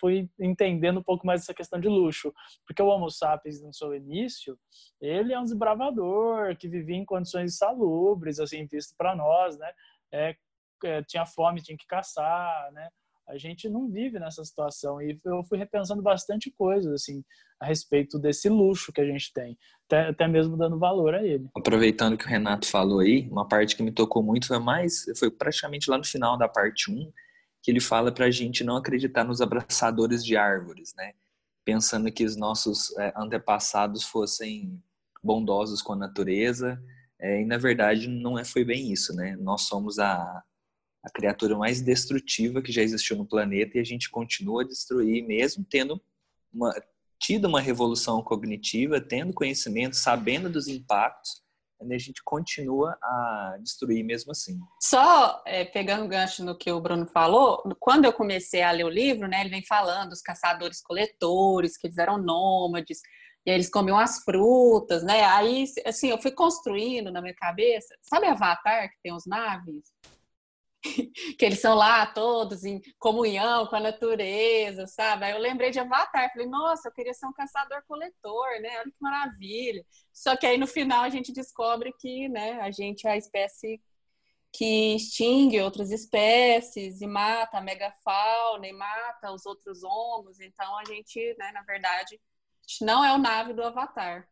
fui 0.00 0.30
entendendo 0.38 1.00
um 1.00 1.02
pouco 1.02 1.26
mais 1.26 1.42
essa 1.42 1.54
questão 1.54 1.80
de 1.80 1.88
luxo. 1.88 2.32
Porque 2.66 2.82
o 2.82 2.86
Homo 2.86 3.10
sapiens, 3.10 3.62
no 3.62 3.72
seu 3.72 3.94
início, 3.94 4.58
ele 5.00 5.32
é 5.32 5.40
um 5.40 5.44
desbravador 5.44 6.56
que 6.56 6.68
vivia 6.68 6.96
em 6.96 7.04
condições 7.04 7.56
salubres, 7.56 8.38
assim, 8.38 8.66
visto 8.66 8.94
para 8.96 9.16
nós, 9.16 9.58
né? 9.58 9.72
É, 10.12 10.36
é, 10.84 11.02
tinha 11.02 11.24
fome, 11.24 11.62
tinha 11.62 11.76
que 11.76 11.86
caçar, 11.86 12.70
né? 12.72 12.88
A 13.28 13.36
gente 13.36 13.68
não 13.68 13.90
vive 13.90 14.18
nessa 14.18 14.44
situação 14.44 15.02
e 15.02 15.18
eu 15.24 15.42
fui 15.44 15.58
repensando 15.58 16.02
bastante 16.02 16.50
coisas 16.50 16.92
assim 16.92 17.24
a 17.60 17.66
respeito 17.66 18.18
desse 18.18 18.48
luxo 18.48 18.92
que 18.92 19.00
a 19.00 19.04
gente 19.04 19.32
tem, 19.32 19.58
até, 19.86 20.08
até 20.08 20.28
mesmo 20.28 20.56
dando 20.56 20.78
valor 20.78 21.14
a 21.14 21.24
ele. 21.24 21.48
Aproveitando 21.56 22.16
que 22.16 22.24
o 22.24 22.28
Renato 22.28 22.66
falou 22.66 23.00
aí, 23.00 23.28
uma 23.30 23.48
parte 23.48 23.74
que 23.74 23.82
me 23.82 23.90
tocou 23.90 24.22
muito 24.22 24.46
foi 24.46 24.58
mais, 24.58 25.04
foi 25.18 25.30
praticamente 25.30 25.90
lá 25.90 25.98
no 25.98 26.04
final 26.04 26.36
da 26.36 26.48
parte 26.48 26.90
1, 26.90 27.10
que 27.62 27.70
ele 27.70 27.80
fala 27.80 28.12
para 28.12 28.26
a 28.26 28.30
gente 28.30 28.62
não 28.62 28.76
acreditar 28.76 29.24
nos 29.24 29.40
abraçadores 29.40 30.24
de 30.24 30.36
árvores, 30.36 30.92
né? 30.96 31.12
Pensando 31.64 32.12
que 32.12 32.24
os 32.24 32.36
nossos 32.36 32.96
é, 32.98 33.12
antepassados 33.16 34.04
fossem 34.04 34.80
bondosos 35.22 35.82
com 35.82 35.94
a 35.94 35.96
natureza, 35.96 36.80
é, 37.18 37.40
e 37.40 37.44
na 37.44 37.58
verdade 37.58 38.06
não 38.06 38.38
é, 38.38 38.44
foi 38.44 38.64
bem 38.64 38.92
isso, 38.92 39.16
né? 39.16 39.34
Nós 39.40 39.62
somos 39.62 39.98
a, 39.98 40.44
a 41.06 41.10
criatura 41.10 41.56
mais 41.56 41.80
destrutiva 41.80 42.60
que 42.60 42.72
já 42.72 42.82
existiu 42.82 43.16
no 43.16 43.24
planeta 43.24 43.78
e 43.78 43.80
a 43.80 43.84
gente 43.84 44.10
continua 44.10 44.62
a 44.62 44.66
destruir, 44.66 45.24
mesmo 45.24 45.64
tendo 45.64 46.02
uma, 46.52 46.74
tido 47.16 47.46
uma 47.46 47.60
revolução 47.60 48.20
cognitiva, 48.20 49.00
tendo 49.00 49.32
conhecimento, 49.32 49.94
sabendo 49.94 50.50
dos 50.50 50.66
impactos, 50.66 51.44
a 51.80 51.98
gente 51.98 52.24
continua 52.24 52.98
a 53.00 53.56
destruir 53.60 54.02
mesmo 54.02 54.32
assim. 54.32 54.58
Só 54.82 55.42
é, 55.46 55.64
pegando 55.64 56.08
gancho 56.08 56.44
no 56.44 56.58
que 56.58 56.72
o 56.72 56.80
Bruno 56.80 57.06
falou, 57.06 57.62
quando 57.78 58.06
eu 58.06 58.12
comecei 58.12 58.62
a 58.62 58.72
ler 58.72 58.84
o 58.84 58.88
livro, 58.88 59.28
né, 59.28 59.42
ele 59.42 59.50
vem 59.50 59.62
falando 59.62 60.08
dos 60.08 60.22
caçadores-coletores, 60.22 61.76
que 61.76 61.86
eles 61.86 61.98
eram 61.98 62.18
nômades, 62.18 62.98
e 63.44 63.50
aí 63.50 63.56
eles 63.56 63.70
comiam 63.70 63.98
as 63.98 64.24
frutas, 64.24 65.04
né? 65.04 65.22
Aí, 65.24 65.66
assim, 65.84 66.08
eu 66.08 66.20
fui 66.20 66.32
construindo 66.32 67.12
na 67.12 67.22
minha 67.22 67.34
cabeça, 67.34 67.94
sabe 68.02 68.26
Avatar, 68.26 68.88
que 68.88 68.96
tem 69.04 69.14
os 69.14 69.24
naves? 69.24 69.84
que 71.38 71.44
eles 71.44 71.60
são 71.60 71.74
lá 71.74 72.06
todos 72.06 72.64
em 72.64 72.80
comunhão 72.98 73.66
com 73.66 73.76
a 73.76 73.80
natureza, 73.80 74.86
sabe? 74.86 75.24
Aí 75.24 75.32
eu 75.32 75.38
lembrei 75.38 75.70
de 75.70 75.78
Avatar, 75.78 76.32
falei, 76.32 76.46
nossa, 76.46 76.88
eu 76.88 76.92
queria 76.92 77.14
ser 77.14 77.26
um 77.26 77.32
caçador-coletor, 77.32 78.60
né? 78.60 78.78
Olha 78.78 78.90
que 78.90 79.00
maravilha. 79.00 79.84
Só 80.12 80.36
que 80.36 80.46
aí 80.46 80.58
no 80.58 80.66
final 80.66 81.02
a 81.02 81.08
gente 81.08 81.32
descobre 81.32 81.92
que, 81.98 82.28
né, 82.28 82.60
a 82.60 82.70
gente 82.70 83.06
é 83.06 83.12
a 83.12 83.16
espécie 83.16 83.80
que 84.52 84.96
extingue 84.96 85.60
outras 85.60 85.90
espécies 85.90 87.02
e 87.02 87.06
mata 87.06 87.58
a 87.58 87.62
megafauna 87.62 88.66
e 88.66 88.72
mata 88.72 89.32
os 89.32 89.44
outros 89.44 89.82
homos. 89.82 90.40
Então 90.40 90.78
a 90.78 90.84
gente, 90.84 91.36
né, 91.38 91.52
na 91.52 91.62
verdade, 91.62 92.18
não 92.80 93.04
é 93.04 93.12
o 93.12 93.18
nave 93.18 93.52
do 93.52 93.62
Avatar. 93.62 94.26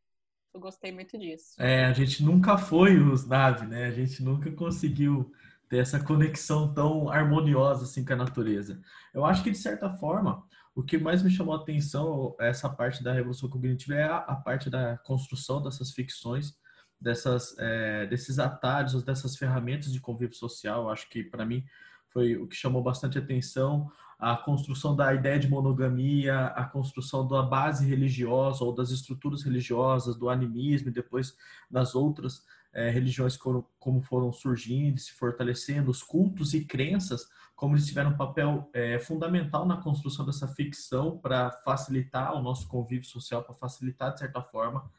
Eu 0.54 0.60
gostei 0.60 0.92
muito 0.92 1.18
disso. 1.18 1.60
É, 1.60 1.84
a 1.84 1.92
gente 1.92 2.22
nunca 2.22 2.56
foi 2.56 2.96
os 2.96 3.26
nave, 3.26 3.66
né? 3.66 3.86
A 3.86 3.90
gente 3.90 4.22
nunca 4.22 4.50
conseguiu 4.52 5.30
ter 5.68 5.78
essa 5.78 5.98
conexão 5.98 6.72
tão 6.72 7.08
harmoniosa 7.08 7.84
assim 7.84 8.04
com 8.04 8.12
a 8.12 8.16
natureza. 8.16 8.80
Eu 9.12 9.24
acho 9.24 9.42
que 9.42 9.50
de 9.50 9.58
certa 9.58 9.90
forma 9.90 10.44
o 10.74 10.82
que 10.82 10.98
mais 10.98 11.22
me 11.22 11.30
chamou 11.30 11.54
a 11.54 11.58
atenção 11.58 12.34
essa 12.40 12.68
parte 12.68 13.02
da 13.02 13.12
revolução 13.12 13.48
cognitiva 13.48 13.94
é 13.94 14.04
a, 14.04 14.16
a 14.18 14.36
parte 14.36 14.68
da 14.68 14.98
construção 14.98 15.62
dessas 15.62 15.92
ficções, 15.92 16.54
dessas 17.00 17.56
é, 17.58 18.06
desses 18.06 18.38
atalhos, 18.38 19.02
dessas 19.02 19.36
ferramentas 19.36 19.92
de 19.92 20.00
convívio 20.00 20.36
social. 20.36 20.82
Eu 20.82 20.90
acho 20.90 21.08
que 21.08 21.22
para 21.22 21.44
mim 21.44 21.64
foi 22.08 22.36
o 22.36 22.46
que 22.46 22.56
chamou 22.56 22.82
bastante 22.82 23.18
atenção 23.18 23.90
a 24.18 24.36
construção 24.36 24.94
da 24.94 25.12
ideia 25.12 25.38
de 25.38 25.48
monogamia, 25.48 26.46
a 26.46 26.64
construção 26.64 27.26
da 27.26 27.42
base 27.42 27.86
religiosa 27.86 28.64
ou 28.64 28.74
das 28.74 28.90
estruturas 28.90 29.42
religiosas, 29.42 30.16
do 30.16 30.30
animismo 30.30 30.88
e 30.88 30.92
depois 30.92 31.36
das 31.70 31.94
outras 31.94 32.42
é, 32.74 32.90
religiões 32.90 33.36
como, 33.36 33.66
como 33.78 34.02
foram 34.02 34.32
surgindo, 34.32 34.98
se 34.98 35.12
fortalecendo, 35.12 35.90
os 35.90 36.02
cultos 36.02 36.52
e 36.52 36.64
crenças, 36.64 37.28
como 37.54 37.76
eles 37.76 37.86
tiveram 37.86 38.10
um 38.10 38.16
papel 38.16 38.68
é, 38.72 38.98
fundamental 38.98 39.64
na 39.64 39.76
construção 39.76 40.26
dessa 40.26 40.48
ficção 40.48 41.16
para 41.16 41.50
facilitar 41.64 42.34
o 42.34 42.42
nosso 42.42 42.68
convívio 42.68 43.08
social, 43.08 43.44
para 43.44 43.54
facilitar, 43.54 44.12
de 44.12 44.18
certa 44.18 44.42
forma, 44.42 44.90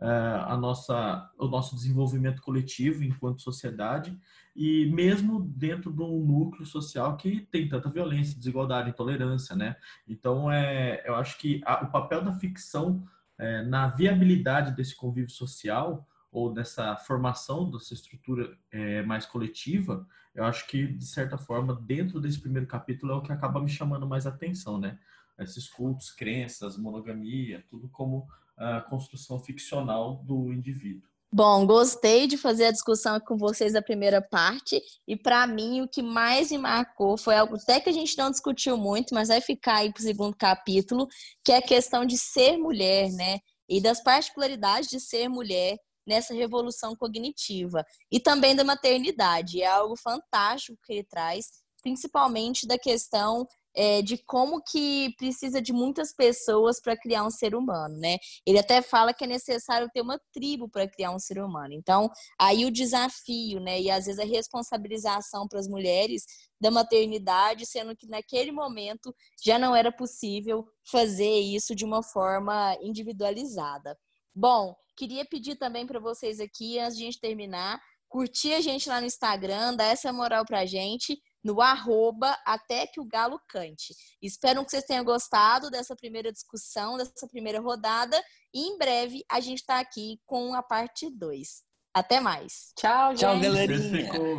é, 0.00 0.06
a 0.06 0.56
nossa, 0.56 1.30
o 1.36 1.48
nosso 1.48 1.74
desenvolvimento 1.74 2.40
coletivo 2.40 3.02
enquanto 3.04 3.42
sociedade 3.42 4.16
e 4.54 4.86
mesmo 4.86 5.40
dentro 5.40 5.92
de 5.92 6.02
um 6.02 6.24
núcleo 6.24 6.64
social 6.64 7.16
que 7.16 7.40
tem 7.50 7.68
tanta 7.68 7.90
violência, 7.90 8.38
desigualdade, 8.38 8.90
intolerância, 8.90 9.54
né? 9.54 9.76
Então, 10.06 10.50
é, 10.50 11.02
eu 11.04 11.14
acho 11.16 11.36
que 11.38 11.60
a, 11.64 11.84
o 11.84 11.90
papel 11.90 12.22
da 12.22 12.32
ficção 12.32 13.04
é, 13.36 13.62
na 13.62 13.88
viabilidade 13.88 14.74
desse 14.74 14.96
convívio 14.96 15.30
social 15.30 16.06
ou 16.30 16.52
dessa 16.52 16.96
formação 16.96 17.70
dessa 17.70 17.94
estrutura 17.94 18.56
é, 18.70 19.02
mais 19.02 19.24
coletiva, 19.24 20.06
eu 20.34 20.44
acho 20.44 20.66
que, 20.66 20.86
de 20.86 21.06
certa 21.06 21.38
forma, 21.38 21.74
dentro 21.74 22.20
desse 22.20 22.40
primeiro 22.40 22.66
capítulo 22.66 23.12
é 23.12 23.16
o 23.16 23.22
que 23.22 23.32
acaba 23.32 23.60
me 23.60 23.68
chamando 23.68 24.06
mais 24.06 24.26
atenção, 24.26 24.78
né? 24.78 24.98
Esses 25.38 25.68
cultos, 25.68 26.10
crenças, 26.10 26.76
monogamia, 26.76 27.64
tudo 27.68 27.88
como 27.88 28.26
a 28.56 28.80
construção 28.80 29.38
ficcional 29.38 30.16
do 30.24 30.52
indivíduo. 30.52 31.08
Bom, 31.30 31.66
gostei 31.66 32.26
de 32.26 32.38
fazer 32.38 32.66
a 32.66 32.70
discussão 32.70 33.20
com 33.20 33.36
vocês 33.36 33.74
da 33.74 33.82
primeira 33.82 34.22
parte 34.22 34.80
e 35.06 35.14
para 35.14 35.46
mim 35.46 35.82
o 35.82 35.88
que 35.88 36.02
mais 36.02 36.50
me 36.50 36.56
marcou 36.56 37.18
foi 37.18 37.36
algo 37.36 37.56
até 37.56 37.78
que 37.80 37.90
a 37.90 37.92
gente 37.92 38.16
não 38.16 38.30
discutiu 38.30 38.78
muito, 38.78 39.14
mas 39.14 39.28
vai 39.28 39.40
ficar 39.42 39.76
aí 39.76 39.92
para 39.92 40.00
o 40.00 40.02
segundo 40.02 40.34
capítulo, 40.34 41.06
que 41.44 41.52
é 41.52 41.58
a 41.58 41.62
questão 41.62 42.06
de 42.06 42.16
ser 42.16 42.56
mulher, 42.56 43.10
né? 43.10 43.40
E 43.68 43.78
das 43.78 44.02
particularidades 44.02 44.88
de 44.88 44.98
ser 44.98 45.28
mulher 45.28 45.76
nessa 46.08 46.34
revolução 46.34 46.96
cognitiva. 46.96 47.84
E 48.10 48.18
também 48.18 48.56
da 48.56 48.64
maternidade. 48.64 49.62
É 49.62 49.66
algo 49.66 49.94
fantástico 49.96 50.78
que 50.84 50.94
ele 50.94 51.04
traz, 51.04 51.46
principalmente 51.82 52.66
da 52.66 52.78
questão 52.78 53.46
é, 53.74 54.02
de 54.02 54.18
como 54.24 54.60
que 54.60 55.14
precisa 55.16 55.62
de 55.62 55.72
muitas 55.72 56.12
pessoas 56.12 56.80
para 56.80 56.96
criar 56.96 57.24
um 57.24 57.30
ser 57.30 57.54
humano, 57.54 57.96
né? 57.98 58.16
Ele 58.44 58.58
até 58.58 58.82
fala 58.82 59.14
que 59.14 59.22
é 59.22 59.26
necessário 59.26 59.88
ter 59.92 60.00
uma 60.00 60.18
tribo 60.32 60.68
para 60.68 60.88
criar 60.88 61.12
um 61.12 61.18
ser 61.18 61.38
humano. 61.40 61.74
Então, 61.74 62.10
aí 62.40 62.64
o 62.64 62.72
desafio, 62.72 63.60
né? 63.60 63.80
E 63.80 63.90
às 63.90 64.06
vezes 64.06 64.18
a 64.18 64.24
responsabilização 64.24 65.46
para 65.46 65.60
as 65.60 65.68
mulheres 65.68 66.24
da 66.60 66.70
maternidade, 66.72 67.66
sendo 67.66 67.94
que 67.94 68.08
naquele 68.08 68.50
momento 68.50 69.14
já 69.44 69.58
não 69.58 69.76
era 69.76 69.92
possível 69.92 70.66
fazer 70.90 71.38
isso 71.38 71.74
de 71.74 71.84
uma 71.84 72.02
forma 72.02 72.76
individualizada. 72.82 73.96
Bom, 74.40 74.76
queria 74.96 75.24
pedir 75.24 75.56
também 75.56 75.84
para 75.84 75.98
vocês 75.98 76.38
aqui, 76.38 76.78
antes 76.78 76.96
de 76.96 77.02
a 77.02 77.06
gente 77.06 77.18
terminar, 77.18 77.82
curtir 78.08 78.54
a 78.54 78.60
gente 78.60 78.88
lá 78.88 79.00
no 79.00 79.06
Instagram, 79.08 79.74
dar 79.74 79.86
essa 79.86 80.12
moral 80.12 80.44
pra 80.44 80.64
gente, 80.64 81.20
no 81.42 81.60
arroba 81.60 82.38
até 82.46 82.86
que 82.86 83.00
o 83.00 83.04
galo 83.04 83.40
cante. 83.48 83.92
Espero 84.22 84.64
que 84.64 84.70
vocês 84.70 84.84
tenham 84.84 85.04
gostado 85.04 85.68
dessa 85.70 85.96
primeira 85.96 86.30
discussão, 86.30 86.96
dessa 86.96 87.26
primeira 87.26 87.60
rodada, 87.60 88.16
e 88.54 88.60
em 88.60 88.78
breve 88.78 89.24
a 89.28 89.40
gente 89.40 89.58
está 89.58 89.80
aqui 89.80 90.20
com 90.24 90.54
a 90.54 90.62
parte 90.62 91.10
2. 91.10 91.64
Até 91.92 92.20
mais. 92.20 92.72
Tchau, 92.76 93.10
gente. 93.10 93.20
Tchau, 93.22 93.40
galerinha. 93.40 94.12
Oi. 94.14 94.38